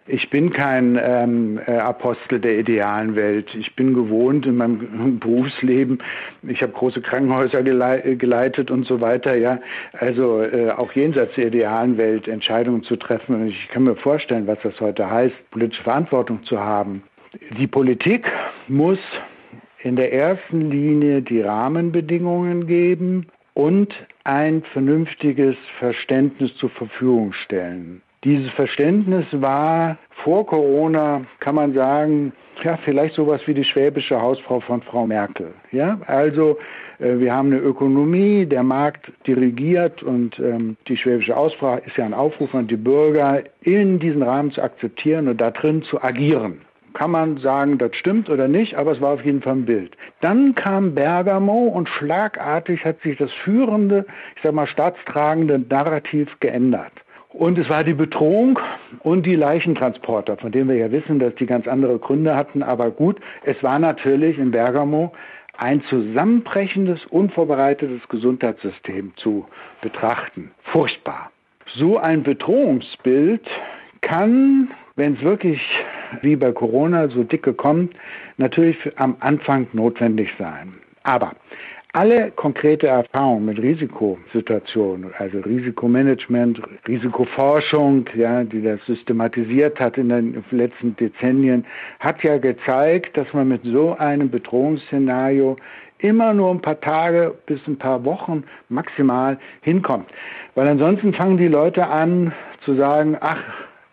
Ich 0.07 0.31
bin 0.31 0.53
kein 0.53 0.99
ähm, 1.01 1.61
äh, 1.65 1.77
Apostel 1.77 2.41
der 2.41 2.59
idealen 2.59 3.15
Welt. 3.15 3.55
Ich 3.55 3.77
bin 3.77 3.95
gewohnt 3.95 4.47
in 4.47 4.57
meinem 4.57 5.19
Berufsleben. 5.21 6.03
Ich 6.43 6.63
habe 6.63 6.73
große 6.73 7.03
Krankenhäuser 7.03 7.63
gelei 7.63 8.17
geleitet 8.17 8.71
und 8.71 8.87
so 8.87 9.01
weiter. 9.01 9.37
Ja, 9.37 9.61
also 9.93 10.43
äh, 10.43 10.71
auch 10.71 10.91
jenseits 10.93 11.35
der 11.37 11.49
idealen 11.49 11.97
Welt 11.99 12.27
Entscheidungen 12.27 12.83
zu 12.83 12.97
treffen. 12.97 13.37
Und 13.37 13.49
ich 13.49 13.69
kann 13.69 13.85
mir 13.85 13.97
vorstellen, 13.97 14.47
was 14.49 14.59
das 14.63 14.81
heute 14.81 15.09
heißt, 15.09 15.35
politische 15.53 15.85
Verantwortung 15.85 16.43
zu 16.45 16.59
haben. 16.59 17.05
Die 17.59 17.69
Politik 17.69 18.27
muss 18.67 18.99
in 19.83 19.95
der 19.95 20.13
ersten 20.13 20.71
Linie 20.71 21.23
die 21.23 21.43
Rahmenbedingungen 21.43 22.67
geben 22.67 23.27
und 23.55 23.95
ein 24.25 24.63
vernünftiges 24.73 25.57
Verständnis 25.79 26.55
zur 26.57 26.71
Verfügung 26.71 27.33
stellen. 27.33 28.03
Dieses 28.23 28.51
Verständnis 28.51 29.25
war 29.33 29.97
vor 30.23 30.47
Corona, 30.47 31.23
kann 31.39 31.55
man 31.55 31.73
sagen, 31.73 32.33
ja, 32.63 32.77
vielleicht 32.85 33.15
sowas 33.15 33.41
wie 33.47 33.55
die 33.55 33.65
schwäbische 33.65 34.21
Hausfrau 34.21 34.61
von 34.61 34.83
Frau 34.83 35.07
Merkel. 35.07 35.55
Ja, 35.73 35.99
also 36.07 36.59
äh, 36.99 37.19
wir 37.19 37.33
haben 37.35 37.53
eine 37.53 37.61
Ökonomie, 37.61 38.45
der 38.45 38.63
Markt 38.63 39.11
dirigiert 39.27 40.03
und 40.03 40.39
ähm, 40.39 40.77
die 40.87 40.99
schwäbische 40.99 41.35
Hausfrau 41.35 41.79
ist 41.87 41.97
ja 41.97 42.05
ein 42.05 42.13
Aufruf 42.13 42.55
an 42.55 42.67
die 42.67 42.77
Bürger, 42.77 43.43
in 43.63 43.99
diesen 43.99 44.23
Rahmen 44.23 44.51
zu 44.51 44.63
akzeptieren 44.63 45.29
und 45.29 45.41
da 45.41 45.51
drin 45.51 45.83
zu 45.83 46.03
agieren 46.03 46.61
kann 46.95 47.11
man 47.11 47.39
sagen, 47.39 47.79
das 47.79 47.95
stimmt 47.97 48.29
oder 48.29 48.49
nicht, 48.49 48.75
aber 48.75 48.93
es 48.93 49.01
war 49.01 49.15
auf 49.15 49.25
jeden 49.25 49.43
Fall 49.43 49.55
ein 49.55 49.65
Bild. 49.65 49.97
Dann 50.21 50.55
kam 50.55 50.95
Bergamo 50.95 51.69
und 51.69 51.89
schlagartig 51.89 52.85
hat 52.85 53.01
sich 53.03 53.17
das 53.19 53.33
führende, 53.45 54.07
ich 54.37 54.43
sag 54.43 54.53
mal, 54.53 54.67
staatstragende 54.67 55.59
Narrativ 55.59 56.29
geändert. 56.41 56.93
Und 57.33 57.59
es 57.59 57.69
war 57.69 57.85
die 57.85 57.95
Bedrohung 57.95 58.59
und 59.01 59.25
die 59.25 59.37
Leichentransporter, 59.37 60.37
von 60.37 60.51
denen 60.51 60.69
wir 60.69 60.77
ja 60.77 60.91
wissen, 60.91 61.21
dass 61.21 61.35
die 61.37 61.47
ganz 61.47 61.69
andere 61.69 61.99
Gründe 61.99 62.35
hatten. 62.35 62.63
Aber 62.63 62.91
gut, 62.91 63.21
es 63.45 63.63
war 63.63 63.79
natürlich 63.79 64.37
in 64.37 64.51
Bergamo 64.51 65.13
ein 65.57 65.83
zusammenbrechendes, 65.85 67.05
unvorbereitetes 67.07 68.09
Gesundheitssystem 68.09 69.13
zu 69.17 69.47
betrachten. 69.81 70.51
Furchtbar. 70.65 71.31
So 71.75 71.99
ein 71.99 72.25
Bedrohungsbild 72.25 73.47
kann 74.01 74.71
wenn 75.01 75.15
es 75.15 75.23
wirklich 75.23 75.59
wie 76.21 76.37
bei 76.37 76.53
Corona 76.53 77.09
so 77.09 77.25
dicke 77.25 77.55
kommt, 77.55 77.95
natürlich 78.37 78.77
am 78.97 79.17
Anfang 79.21 79.67
notwendig 79.73 80.29
sein. 80.39 80.75
Aber 81.05 81.33
alle 81.95 82.31
konkrete 82.33 82.89
Erfahrungen 82.89 83.47
mit 83.47 83.59
Risikosituationen, 83.59 85.11
also 85.19 85.39
Risikomanagement, 85.39 86.61
Risikoforschung, 86.87 88.05
ja, 88.15 88.45
die 88.45 88.63
das 88.63 88.79
systematisiert 88.85 89.81
hat 89.81 89.97
in 89.97 90.11
den 90.11 90.45
letzten 90.51 90.95
Dezennien, 90.97 91.65
hat 91.99 92.23
ja 92.23 92.37
gezeigt, 92.37 93.17
dass 93.17 93.33
man 93.33 93.49
mit 93.49 93.63
so 93.65 93.97
einem 93.97 94.31
Bedrohungsszenario 94.31 95.57
immer 95.99 96.35
nur 96.35 96.51
ein 96.51 96.61
paar 96.61 96.81
Tage 96.81 97.35
bis 97.47 97.61
ein 97.67 97.79
paar 97.79 98.05
Wochen 98.05 98.45
maximal 98.69 99.39
hinkommt. 99.63 100.11
Weil 100.55 100.69
ansonsten 100.69 101.15
fangen 101.15 101.39
die 101.39 101.49
Leute 101.49 101.87
an 101.87 102.33
zu 102.65 102.75
sagen, 102.75 103.17
ach, 103.21 103.43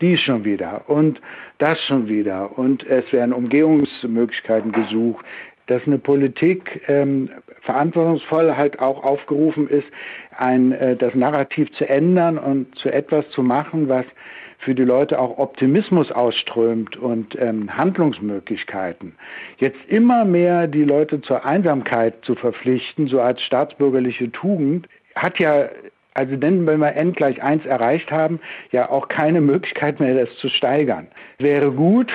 dies 0.02 0.20
schon 0.22 0.44
wieder 0.46 0.84
und 0.88 1.20
das 1.58 1.80
schon 1.86 2.08
wieder 2.08 2.58
und 2.58 2.86
es 2.86 3.12
werden 3.12 3.34
Umgehungsmöglichkeiten 3.34 4.72
gesucht, 4.72 5.26
dass 5.68 5.86
eine 5.86 5.98
Politik 5.98 6.82
ähm, 6.88 7.30
verantwortungsvoll 7.62 8.56
halt 8.56 8.80
auch 8.80 9.04
aufgerufen 9.04 9.68
ist, 9.70 9.88
ein, 10.38 10.72
äh, 10.72 10.96
das 10.96 11.14
Narrativ 11.14 11.72
zu 11.74 11.88
ändern 11.88 12.38
und 12.38 12.74
zu 12.78 12.90
etwas 12.90 13.30
zu 13.32 13.44
machen, 13.44 13.90
was 13.90 14.06
für 14.60 14.74
die 14.74 14.84
Leute 14.84 15.20
auch 15.20 15.38
Optimismus 15.38 16.12
ausströmt 16.12 16.98
und 16.98 17.38
ähm, 17.40 17.76
Handlungsmöglichkeiten. 17.78 19.16
Jetzt 19.58 19.78
immer 19.88 20.26
mehr 20.26 20.68
die 20.68 20.84
Leute 20.84 21.22
zur 21.22 21.46
Einsamkeit 21.46 22.16
zu 22.24 22.34
verpflichten, 22.36 23.08
so 23.08 23.22
als 23.22 23.42
staatsbürgerliche 23.42 24.32
Tugend, 24.32 24.88
hat 25.16 25.40
ja 25.40 25.70
also 26.18 26.36
denn 26.36 26.66
wenn 26.66 26.80
wir 26.80 26.96
n 26.96 27.14
gleich 27.14 27.44
1 27.44 27.66
erreicht 27.66 28.12
haben, 28.12 28.40
ja 28.72 28.90
auch 28.90 29.08
keine 29.08 29.40
Möglichkeit 29.40 30.00
mehr, 30.00 30.16
das 30.16 30.36
zu 30.38 30.50
steigern. 30.50 31.08
Wäre 31.38 31.72
gut, 31.72 32.12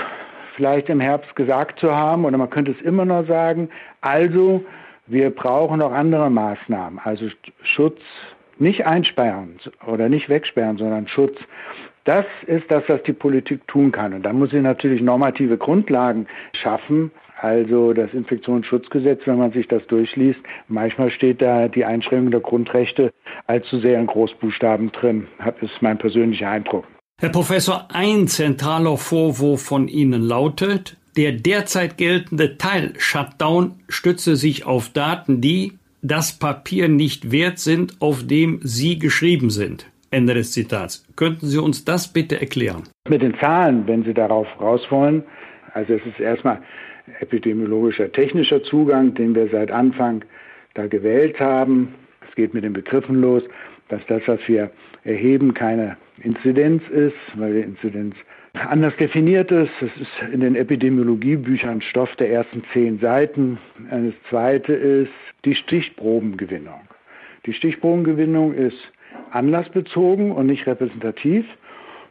vielleicht 0.57 0.89
im 0.89 0.99
Herbst 0.99 1.37
gesagt 1.37 1.79
zu 1.79 1.95
haben, 1.95 2.25
oder 2.25 2.37
man 2.37 2.51
könnte 2.51 2.73
es 2.73 2.81
immer 2.83 3.05
noch 3.05 3.27
sagen, 3.29 3.69
also 4.01 4.65
wir 5.07 5.31
brauchen 5.31 5.79
noch 5.79 5.93
andere 5.93 6.31
Maßnahmen, 6.31 6.99
also 7.05 7.29
Schutz, 7.63 8.01
nicht 8.59 8.87
einsperren 8.87 9.61
oder 9.87 10.09
nicht 10.09 10.29
wegsperren, 10.29 10.79
sondern 10.79 11.07
Schutz. 11.07 11.39
Das 12.05 12.27
ist 12.47 12.65
das, 12.71 12.83
was 12.89 13.03
die 13.05 13.13
Politik 13.13 13.67
tun 13.69 13.93
kann. 13.93 14.15
Und 14.15 14.25
da 14.25 14.33
muss 14.33 14.51
sie 14.51 14.61
natürlich 14.61 15.01
normative 15.01 15.57
Grundlagen 15.57 16.27
schaffen, 16.55 17.13
also 17.43 17.93
das 17.93 18.13
Infektionsschutzgesetz, 18.15 19.23
wenn 19.25 19.39
man 19.39 19.51
sich 19.51 19.67
das 19.67 19.85
durchliest, 19.89 20.39
manchmal 20.69 21.11
steht 21.11 21.43
da 21.43 21.67
die 21.67 21.85
Einschränkung 21.85 22.31
der 22.31 22.41
Grundrechte 22.41 23.13
allzu 23.49 23.81
sehr 23.81 23.99
in 23.99 24.07
Großbuchstaben 24.07 24.93
drin, 24.93 25.27
ist 25.61 25.83
mein 25.83 25.99
persönlicher 25.99 26.49
Eindruck. 26.49 26.87
Herr 27.21 27.31
Professor, 27.31 27.89
ein 27.93 28.29
zentraler 28.29 28.97
Vorwurf 28.97 29.63
von 29.63 29.89
Ihnen 29.89 30.23
lautet, 30.23 30.97
der 31.17 31.33
derzeit 31.33 31.99
geltende 31.99 32.59
Teil-Shutdown 32.59 33.75
stütze 33.89 34.37
sich 34.37 34.65
auf 34.65 34.91
Daten, 34.91 35.41
die 35.41 35.73
das 36.01 36.39
Papier 36.39 36.89
nicht 36.89 37.33
wert 37.33 37.59
sind, 37.59 38.01
auf 38.01 38.25
dem 38.25 38.61
sie 38.63 39.01
geschrieben 39.01 39.51
sind. 39.51 39.87
Ende 40.13 40.35
des 40.35 40.53
Zitats. 40.53 41.05
Könnten 41.17 41.47
Sie 41.47 41.59
uns 41.59 41.85
das 41.85 42.13
bitte 42.13 42.41
erklären? 42.41 42.85
Mit 43.09 43.23
den 43.23 43.35
Zahlen, 43.39 43.87
wenn 43.87 44.05
Sie 44.05 44.15
darauf 44.15 44.47
raus 44.61 44.83
wollen. 44.91 45.25
Also 45.75 45.95
es 45.95 46.03
ist 46.07 46.21
erstmal 46.21 46.61
epidemiologischer 47.21 48.11
technischer 48.13 48.63
Zugang, 48.63 49.15
den 49.15 49.35
wir 49.35 49.49
seit 49.49 49.71
Anfang 49.71 50.25
da 50.75 50.87
gewählt 50.87 51.39
haben. 51.41 51.95
Es 52.29 52.35
geht 52.35 52.55
mit 52.55 52.65
den 52.65 52.73
Begriffen 52.73 53.21
los, 53.21 53.43
dass 53.89 54.01
das, 54.07 54.23
was 54.27 54.41
wir 54.47 54.71
erheben, 55.05 55.55
keine 55.55 55.97
Inzidenz 56.23 56.83
ist, 56.89 57.17
weil 57.35 57.55
die 57.55 57.61
Inzidenz 57.61 58.15
anders 58.55 58.97
definiert 58.97 59.51
ist. 59.51 59.71
Es 59.81 60.01
ist 60.01 60.33
in 60.33 60.41
den 60.41 60.55
Epidemiologiebüchern 60.55 61.81
Stoff 61.81 62.15
der 62.17 62.31
ersten 62.31 62.63
zehn 62.73 62.99
Seiten. 63.01 63.59
Das 63.91 64.15
zweite 64.29 64.73
ist 64.73 65.13
die 65.45 65.55
Stichprobengewinnung. 65.55 66.81
Die 67.47 67.53
Stichprobengewinnung 67.53 68.55
ist 68.55 68.79
anlassbezogen 69.31 70.31
und 70.33 70.47
nicht 70.47 70.67
repräsentativ. 70.67 71.45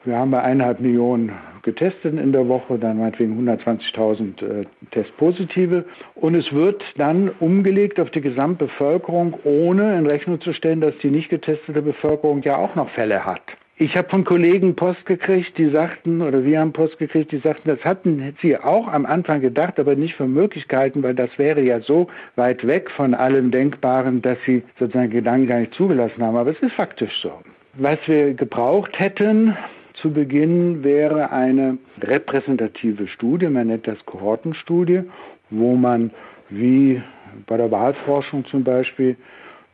Wir 0.03 0.17
haben 0.17 0.31
bei 0.31 0.41
eineinhalb 0.41 0.79
Millionen 0.79 1.31
getestet 1.61 2.17
in 2.17 2.31
der 2.31 2.47
Woche, 2.47 2.79
dann 2.79 2.97
meinetwegen 2.97 3.47
120.000 3.47 4.61
äh, 4.61 4.65
Testpositive. 4.89 5.85
Und 6.15 6.33
es 6.33 6.51
wird 6.51 6.83
dann 6.97 7.29
umgelegt 7.39 7.99
auf 7.99 8.09
die 8.09 8.21
Gesamtbevölkerung, 8.21 9.37
ohne 9.43 9.97
in 9.99 10.07
Rechnung 10.07 10.41
zu 10.41 10.53
stellen, 10.53 10.81
dass 10.81 10.97
die 11.03 11.11
nicht 11.11 11.29
getestete 11.29 11.83
Bevölkerung 11.83 12.41
ja 12.41 12.57
auch 12.57 12.73
noch 12.73 12.89
Fälle 12.89 13.25
hat. 13.25 13.41
Ich 13.77 13.95
habe 13.95 14.09
von 14.09 14.23
Kollegen 14.25 14.75
Post 14.75 15.05
gekriegt, 15.05 15.57
die 15.57 15.69
sagten, 15.69 16.21
oder 16.21 16.43
wir 16.43 16.59
haben 16.59 16.73
Post 16.73 16.97
gekriegt, 16.99 17.31
die 17.31 17.39
sagten, 17.39 17.69
das 17.69 17.83
hatten 17.83 18.35
sie 18.41 18.57
auch 18.57 18.87
am 18.87 19.05
Anfang 19.05 19.41
gedacht, 19.41 19.79
aber 19.79 19.95
nicht 19.95 20.15
für 20.15 20.27
möglich 20.27 20.67
gehalten, 20.67 21.01
weil 21.01 21.15
das 21.15 21.29
wäre 21.37 21.61
ja 21.61 21.79
so 21.79 22.07
weit 22.35 22.65
weg 22.65 22.91
von 22.91 23.13
allem 23.13 23.49
Denkbaren, 23.49 24.21
dass 24.21 24.37
sie 24.45 24.63
sozusagen 24.77 25.09
Gedanken 25.09 25.47
gar 25.47 25.59
nicht 25.59 25.73
zugelassen 25.73 26.23
haben. 26.23 26.37
Aber 26.37 26.51
es 26.51 26.59
ist 26.59 26.73
faktisch 26.73 27.21
so. 27.21 27.31
Was 27.73 27.97
wir 28.05 28.33
gebraucht 28.33 28.99
hätten, 28.99 29.55
zu 29.95 30.11
Beginn 30.11 30.83
wäre 30.83 31.31
eine 31.31 31.77
repräsentative 32.01 33.07
Studie, 33.07 33.47
man 33.47 33.67
nennt 33.67 33.87
das 33.87 34.03
Kohortenstudie, 34.05 35.03
wo 35.49 35.75
man 35.75 36.11
wie 36.49 37.01
bei 37.47 37.57
der 37.57 37.71
Wahlforschung 37.71 38.45
zum 38.45 38.63
Beispiel 38.63 39.15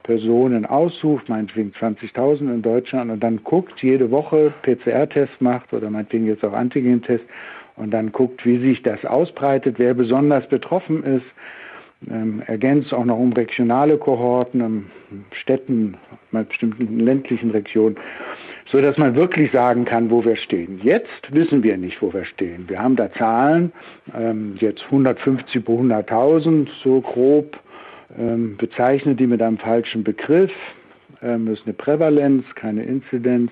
Personen 0.03 0.65
aussucht, 0.65 1.27
meinetwegen 1.27 1.71
20.000 1.71 2.53
in 2.53 2.61
Deutschland 2.61 3.11
und 3.11 3.21
dann 3.21 3.43
guckt, 3.43 3.83
jede 3.83 4.09
Woche 4.09 4.53
PCR-Test 4.61 5.41
macht 5.41 5.73
oder 5.73 5.89
meinetwegen 5.89 6.27
jetzt 6.27 6.45
auch 6.45 6.53
Antigen-Test 6.53 7.25
und 7.75 7.91
dann 7.91 8.11
guckt, 8.11 8.45
wie 8.45 8.57
sich 8.59 8.81
das 8.83 9.03
ausbreitet, 9.05 9.75
wer 9.79 9.93
besonders 9.93 10.47
betroffen 10.47 11.03
ist, 11.03 11.25
ähm, 12.09 12.41
ergänzt 12.45 12.93
auch 12.93 13.05
noch 13.05 13.17
um 13.17 13.33
regionale 13.33 13.97
Kohorten, 13.97 14.61
um 14.61 14.85
Städten, 15.31 15.97
mal 16.31 16.45
bestimmten 16.45 16.99
ländlichen 16.99 17.51
Regionen, 17.51 17.97
so 18.71 18.81
dass 18.81 18.97
man 18.97 19.15
wirklich 19.15 19.51
sagen 19.51 19.85
kann, 19.85 20.09
wo 20.09 20.23
wir 20.25 20.35
stehen. 20.35 20.79
Jetzt 20.83 21.31
wissen 21.31 21.63
wir 21.63 21.77
nicht, 21.77 22.01
wo 22.01 22.13
wir 22.13 22.25
stehen. 22.25 22.67
Wir 22.67 22.79
haben 22.81 22.95
da 22.95 23.11
Zahlen, 23.13 23.71
ähm, 24.13 24.55
jetzt 24.59 24.83
150 24.85 25.63
pro 25.63 25.79
100.000, 25.81 26.67
so 26.83 27.01
grob 27.01 27.57
ähm, 28.17 28.57
bezeichnet 28.57 29.19
die 29.19 29.27
mit 29.27 29.41
einem 29.41 29.57
falschen 29.57 30.03
Begriff. 30.03 30.51
Ähm, 31.21 31.45
das 31.45 31.59
ist 31.59 31.65
eine 31.65 31.73
Prävalenz, 31.73 32.43
keine 32.55 32.83
Inzidenz. 32.83 33.51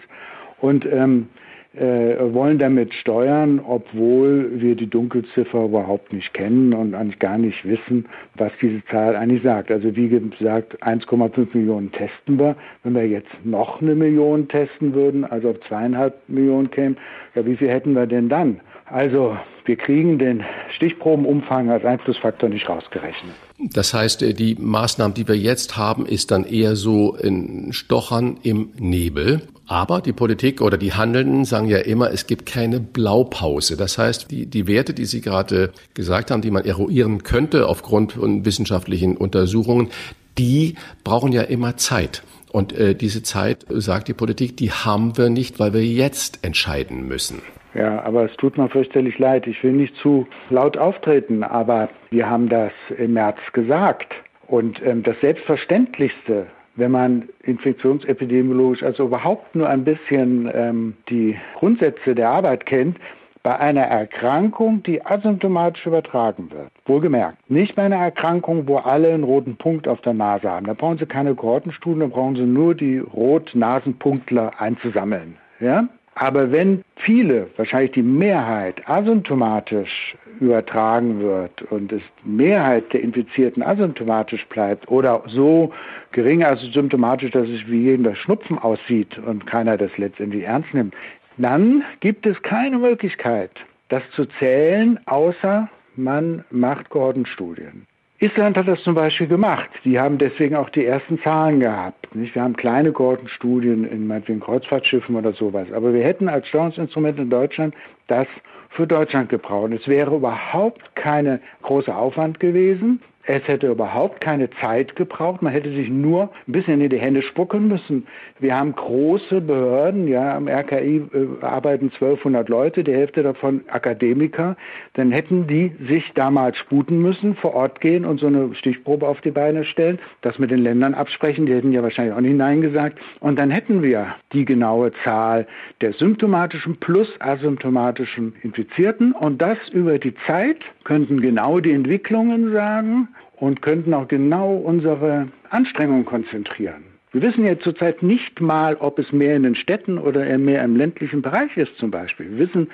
Und 0.59 0.85
ähm, 0.85 1.29
äh, 1.77 2.33
wollen 2.33 2.57
damit 2.57 2.93
steuern, 2.93 3.59
obwohl 3.65 4.61
wir 4.61 4.75
die 4.75 4.89
Dunkelziffer 4.89 5.65
überhaupt 5.65 6.13
nicht 6.13 6.33
kennen 6.33 6.73
und 6.73 6.93
eigentlich 6.93 7.19
gar 7.19 7.37
nicht 7.37 7.65
wissen, 7.65 8.05
was 8.35 8.51
diese 8.61 8.83
Zahl 8.85 9.15
eigentlich 9.15 9.43
sagt. 9.43 9.71
Also 9.71 9.95
wie 9.95 10.09
gesagt, 10.09 10.81
1,5 10.83 11.47
Millionen 11.53 11.91
testen 11.91 12.39
wir. 12.39 12.55
Wenn 12.83 12.95
wir 12.95 13.07
jetzt 13.07 13.31
noch 13.43 13.81
eine 13.81 13.95
Million 13.95 14.47
testen 14.47 14.93
würden, 14.93 15.25
also 15.25 15.49
auf 15.49 15.59
zweieinhalb 15.67 16.15
Millionen 16.27 16.71
kämen, 16.71 16.97
ja, 17.35 17.45
wie 17.45 17.57
viel 17.57 17.69
hätten 17.69 17.93
wir 17.93 18.07
denn 18.07 18.29
dann? 18.29 18.61
Also 18.85 19.35
wir 19.65 19.75
kriegen 19.77 20.19
den 20.19 20.43
Stichprobenumfang 20.75 21.71
als 21.71 21.83
Einflussfaktor 21.83 22.49
nicht 22.49 22.69
rausgerechnet. 22.69 23.33
Das 23.57 23.93
heißt, 23.93 24.21
äh, 24.21 24.33
die 24.33 24.55
Maßnahmen, 24.59 25.13
die 25.13 25.27
wir 25.27 25.35
jetzt 25.35 25.75
haben, 25.75 26.05
ist 26.05 26.31
dann 26.31 26.45
eher 26.45 26.75
so 26.75 27.15
ein 27.15 27.69
Stochern 27.71 28.37
im 28.43 28.69
Nebel. 28.77 29.41
Aber 29.67 30.01
die 30.01 30.13
Politik 30.13 30.61
oder 30.61 30.77
die 30.77 30.93
Handelnden 30.93 31.43
sagen 31.43 31.67
ja 31.67 31.79
immer, 31.79 32.11
es 32.11 32.27
gibt 32.27 32.45
keine 32.45 32.79
Blaupause. 32.79 33.77
Das 33.77 33.97
heißt, 33.97 34.29
die, 34.29 34.45
die 34.45 34.67
Werte, 34.67 34.93
die 34.93 35.05
Sie 35.05 35.21
gerade 35.21 35.71
gesagt 35.93 36.29
haben, 36.29 36.41
die 36.41 36.51
man 36.51 36.65
eruieren 36.65 37.23
könnte 37.23 37.67
aufgrund 37.67 38.13
von 38.13 38.45
wissenschaftlichen 38.45 39.17
Untersuchungen, 39.17 39.89
die 40.37 40.75
brauchen 41.03 41.31
ja 41.31 41.41
immer 41.41 41.77
Zeit. 41.77 42.23
Und 42.51 42.73
äh, 42.73 42.95
diese 42.95 43.23
Zeit, 43.23 43.65
sagt 43.69 44.07
die 44.07 44.13
Politik, 44.13 44.55
die 44.57 44.71
haben 44.71 45.17
wir 45.17 45.29
nicht, 45.29 45.59
weil 45.59 45.73
wir 45.73 45.83
jetzt 45.83 46.45
entscheiden 46.45 47.07
müssen. 47.07 47.41
Ja, 47.73 48.01
aber 48.03 48.23
es 48.23 48.37
tut 48.37 48.57
mir 48.57 48.69
fürchterlich 48.69 49.19
leid. 49.19 49.47
Ich 49.47 49.61
will 49.63 49.73
nicht 49.73 49.95
zu 49.97 50.27
laut 50.49 50.77
auftreten, 50.77 51.43
aber 51.43 51.89
wir 52.09 52.29
haben 52.29 52.47
das 52.47 52.71
im 52.97 53.13
März 53.13 53.39
gesagt. 53.51 54.13
Und 54.47 54.81
ähm, 54.85 55.03
das 55.03 55.19
Selbstverständlichste, 55.19 56.47
wenn 56.75 56.91
man 56.91 57.29
infektionsepidemiologisch 57.43 58.83
also 58.83 59.05
überhaupt 59.05 59.55
nur 59.55 59.69
ein 59.69 59.83
bisschen 59.83 60.49
ähm, 60.53 60.93
die 61.09 61.37
Grundsätze 61.57 62.15
der 62.15 62.29
Arbeit 62.29 62.65
kennt, 62.65 62.97
bei 63.45 63.59
einer 63.59 63.83
Erkrankung, 63.83 64.81
die 64.81 65.05
asymptomatisch 65.05 65.85
übertragen 65.85 66.49
wird. 66.49 66.71
Wohlgemerkt, 66.87 67.47
nicht 67.47 67.75
bei 67.75 67.83
einer 67.83 67.97
Erkrankung, 67.97 68.67
wo 68.67 68.77
alle 68.77 69.13
einen 69.13 69.23
roten 69.23 69.55
Punkt 69.55 69.87
auf 69.87 70.01
der 70.01 70.15
Nase 70.15 70.49
haben. 70.49 70.65
Da 70.65 70.73
brauchen 70.73 70.97
Sie 70.97 71.05
keine 71.05 71.35
Kohortenstudien, 71.35 71.99
da 71.99 72.07
brauchen 72.07 72.35
Sie 72.35 72.41
nur 72.41 72.73
die 72.73 72.97
Rot-Nasenpunktler 72.97 74.59
einzusammeln. 74.59 75.37
Ja? 75.59 75.87
Aber 76.15 76.51
wenn 76.51 76.81
viele, 76.95 77.47
wahrscheinlich 77.57 77.91
die 77.91 78.01
Mehrheit, 78.01 78.81
asymptomatisch 78.87 80.15
übertragen 80.39 81.19
wird 81.19 81.61
und 81.63 81.91
es 81.91 82.01
Mehrheit 82.23 82.91
der 82.93 83.01
Infizierten 83.01 83.61
asymptomatisch 83.61 84.45
bleibt 84.47 84.89
oder 84.89 85.23
so 85.27 85.73
gering 86.11 86.43
asymptomatisch, 86.43 87.31
dass 87.31 87.47
es 87.49 87.67
wie 87.67 87.83
jedem 87.83 88.05
das 88.05 88.17
Schnupfen 88.17 88.57
aussieht 88.57 89.17
und 89.17 89.45
keiner 89.45 89.77
das 89.77 89.91
letztendlich 89.97 90.43
ernst 90.43 90.73
nimmt, 90.73 90.95
dann 91.37 91.83
gibt 91.99 92.25
es 92.25 92.41
keine 92.43 92.77
Möglichkeit, 92.77 93.51
das 93.89 94.03
zu 94.15 94.25
zählen, 94.39 94.99
außer 95.05 95.69
man 95.95 96.43
macht 96.49 96.89
Kohortenstudien. 96.89 97.85
Island 98.19 98.55
hat 98.57 98.67
das 98.67 98.81
zum 98.83 98.95
Beispiel 98.95 99.27
gemacht. 99.27 99.69
Die 99.83 99.99
haben 99.99 100.17
deswegen 100.17 100.55
auch 100.55 100.69
die 100.69 100.85
ersten 100.85 101.19
Zahlen 101.21 101.59
gehabt. 101.59 102.15
Nicht? 102.15 102.33
Wir 102.33 102.43
haben 102.43 102.55
kleine 102.55 102.93
Kohortenstudien 102.93 103.85
in 103.85 104.07
meinetwegen 104.07 104.39
Kreuzfahrtschiffen 104.39 105.15
oder 105.15 105.33
sowas. 105.33 105.67
Aber 105.73 105.93
wir 105.93 106.03
hätten 106.03 106.29
als 106.29 106.47
Steuerungsinstrument 106.47 107.19
in 107.19 107.29
Deutschland 107.29 107.75
das 108.07 108.27
für 108.69 108.87
Deutschland 108.87 109.29
gebraucht. 109.29 109.71
Es 109.73 109.87
wäre 109.87 110.15
überhaupt 110.15 110.95
keine 110.95 111.41
große 111.61 111.93
Aufwand 111.93 112.39
gewesen. 112.39 113.01
Es 113.27 113.47
hätte 113.47 113.71
überhaupt 113.71 114.21
keine 114.21 114.51
Zeit 114.61 114.95
gebraucht. 114.95 115.41
Man 115.41 115.51
hätte 115.51 115.71
sich 115.71 115.89
nur 115.89 116.29
ein 116.47 116.51
bisschen 116.51 116.79
in 116.79 116.89
die 116.91 116.99
Hände 116.99 117.23
spucken 117.23 117.67
müssen. 117.67 118.05
Wir 118.39 118.55
haben 118.55 118.75
große 118.75 119.41
Behörden, 119.41 120.07
ja, 120.07 120.35
am 120.35 120.47
RKI 120.47 120.97
äh, 120.97 121.43
arbeiten 121.43 121.85
1200 121.85 122.47
Leute, 122.49 122.83
die 122.83 122.93
Hälfte 122.93 123.23
davon 123.23 123.63
Akademiker. 123.67 124.55
Dann 124.93 125.11
hätten 125.11 125.47
die 125.47 125.71
sich 125.87 126.11
damals 126.13 126.57
sputen 126.57 127.01
müssen, 127.01 127.35
vor 127.35 127.55
Ort 127.55 127.81
gehen 127.81 128.05
und 128.05 128.19
so 128.19 128.27
eine 128.27 128.53
Stichprobe 128.53 129.07
auf 129.07 129.21
die 129.21 129.31
Beine 129.31 129.65
stellen, 129.65 129.97
das 130.21 130.37
mit 130.37 130.51
den 130.51 130.59
Ländern 130.59 130.93
absprechen. 130.93 131.47
Die 131.47 131.53
hätten 131.53 131.71
ja 131.71 131.81
wahrscheinlich 131.81 132.13
auch 132.13 132.21
nicht 132.21 132.37
Nein 132.37 132.61
gesagt. 132.61 132.99
Und 133.21 133.39
dann 133.39 133.49
hätten 133.49 133.81
wir 133.81 134.15
die 134.33 134.45
genaue 134.45 134.91
Zahl 135.03 135.47
der 135.81 135.93
symptomatischen 135.93 136.77
plus 136.77 137.09
asymptomatischen 137.19 138.35
Infizierten 138.43 139.13
und 139.13 139.41
das 139.41 139.57
über 139.71 139.97
die 139.97 140.13
Zeit 140.27 140.57
könnten 140.83 141.21
genau 141.21 141.59
die 141.59 141.71
Entwicklungen 141.71 142.53
sagen 142.53 143.07
und 143.37 143.61
könnten 143.61 143.93
auch 143.93 144.07
genau 144.07 144.55
unsere 144.55 145.27
Anstrengungen 145.49 146.05
konzentrieren. 146.05 146.95
Wir 147.15 147.21
wissen 147.21 147.45
ja 147.45 147.57
zurzeit 147.57 148.03
nicht 148.03 148.41
mal, 148.41 148.75
ob 148.75 148.99
es 148.99 149.13
mehr 149.13 149.37
in 149.37 149.43
den 149.43 149.55
Städten 149.55 149.97
oder 149.97 150.37
mehr 150.37 150.61
im 150.65 150.75
ländlichen 150.75 151.21
Bereich 151.21 151.55
ist 151.55 151.77
zum 151.77 151.89
Beispiel. 151.89 152.29
Wir 152.31 152.39
wissen 152.39 152.67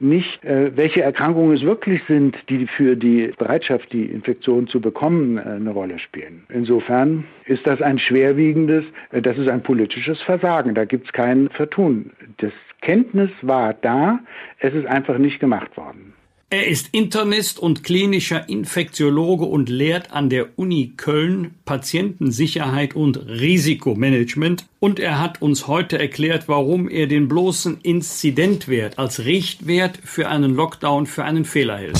nicht, 0.00 0.44
äh, 0.44 0.76
welche 0.76 1.00
Erkrankungen 1.00 1.56
es 1.56 1.62
wirklich 1.62 2.02
sind, 2.06 2.36
die 2.50 2.66
für 2.66 2.94
die 2.94 3.32
Bereitschaft, 3.38 3.90
die 3.94 4.04
Infektion 4.04 4.66
zu 4.66 4.82
bekommen, 4.82 5.38
äh, 5.38 5.40
eine 5.40 5.70
Rolle 5.70 5.98
spielen. 5.98 6.44
Insofern 6.50 7.24
ist 7.46 7.66
das 7.66 7.80
ein 7.80 7.98
schwerwiegendes, 7.98 8.84
äh, 9.12 9.22
das 9.22 9.38
ist 9.38 9.48
ein 9.48 9.62
politisches 9.62 10.20
Versagen. 10.20 10.74
Da 10.74 10.84
gibt 10.84 11.06
es 11.06 11.12
kein 11.14 11.48
Vertun. 11.48 12.10
Das 12.36 12.52
Kenntnis 12.82 13.30
war 13.40 13.72
da, 13.72 14.18
es 14.58 14.74
ist 14.74 14.84
einfach 14.84 15.16
nicht 15.16 15.40
gemacht 15.40 15.74
worden. 15.78 16.12
Er 16.48 16.68
ist 16.68 16.90
Internist 16.92 17.58
und 17.58 17.82
klinischer 17.82 18.48
Infektiologe 18.48 19.44
und 19.44 19.68
lehrt 19.68 20.12
an 20.12 20.30
der 20.30 20.56
Uni 20.56 20.92
Köln 20.96 21.56
Patientensicherheit 21.64 22.94
und 22.94 23.16
Risikomanagement. 23.16 24.64
Und 24.78 25.00
er 25.00 25.18
hat 25.20 25.42
uns 25.42 25.66
heute 25.66 25.98
erklärt, 25.98 26.46
warum 26.46 26.88
er 26.88 27.08
den 27.08 27.26
bloßen 27.26 27.80
Inzidentwert 27.82 28.96
als 28.96 29.24
Richtwert 29.24 29.98
für 30.04 30.28
einen 30.28 30.54
Lockdown 30.54 31.06
für 31.06 31.24
einen 31.24 31.44
Fehler 31.44 31.78
hält. 31.78 31.98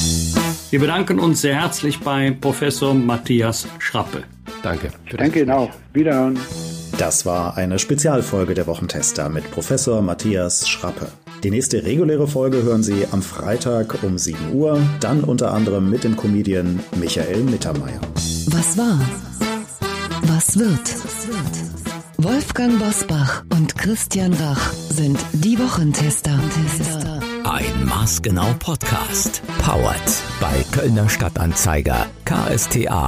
Wir 0.71 0.79
bedanken 0.79 1.19
uns 1.19 1.41
sehr 1.41 1.61
herzlich 1.61 1.99
bei 1.99 2.31
Professor 2.31 2.95
Matthias 2.95 3.67
Schrappe. 3.81 4.23
Danke. 4.63 4.93
Danke 5.17 5.41
Ihnen 5.41 5.51
auch. 5.51 5.71
Wiederhören. 5.93 6.39
Das 6.99 7.27
war 7.27 7.57
eine 7.57 7.81
Spezialfolge 7.81 8.55
der 8.55 8.69
Wochentester 8.69 9.29
mit 9.29 9.51
Professor 9.51 10.03
Matthias 10.03 10.69
Schrappe. 10.69 11.09
Die 11.43 11.51
nächste 11.51 11.85
reguläre 11.85 12.27
Folge 12.27 12.63
hören 12.63 12.83
Sie 12.83 13.07
am 13.11 13.23
Freitag 13.23 14.03
um 14.03 14.19
7 14.19 14.53
Uhr, 14.53 14.81
dann 15.01 15.23
unter 15.23 15.53
anderem 15.53 15.91
mit 15.91 16.05
dem 16.05 16.17
Comedian 16.17 16.81
Michael 16.99 17.43
Mittermeier. 17.43 18.01
Was 18.49 18.77
war? 18.77 18.99
Was 20.23 20.59
wird? 20.59 20.97
Wolfgang 22.19 22.79
Bosbach 22.79 23.45
und 23.53 23.77
Christian 23.77 24.33
Rach 24.33 24.73
sind 24.73 25.19
die 25.33 25.59
Wochentester. 25.59 26.39
Ein 27.45 27.85
maßgenau 27.85 28.55
Podcast. 28.59 29.43
Powered 29.59 30.01
bei 30.41 30.65
Kölner 30.73 31.09
Stadtanzeiger 31.09 32.07
ksta.de. 32.25 33.03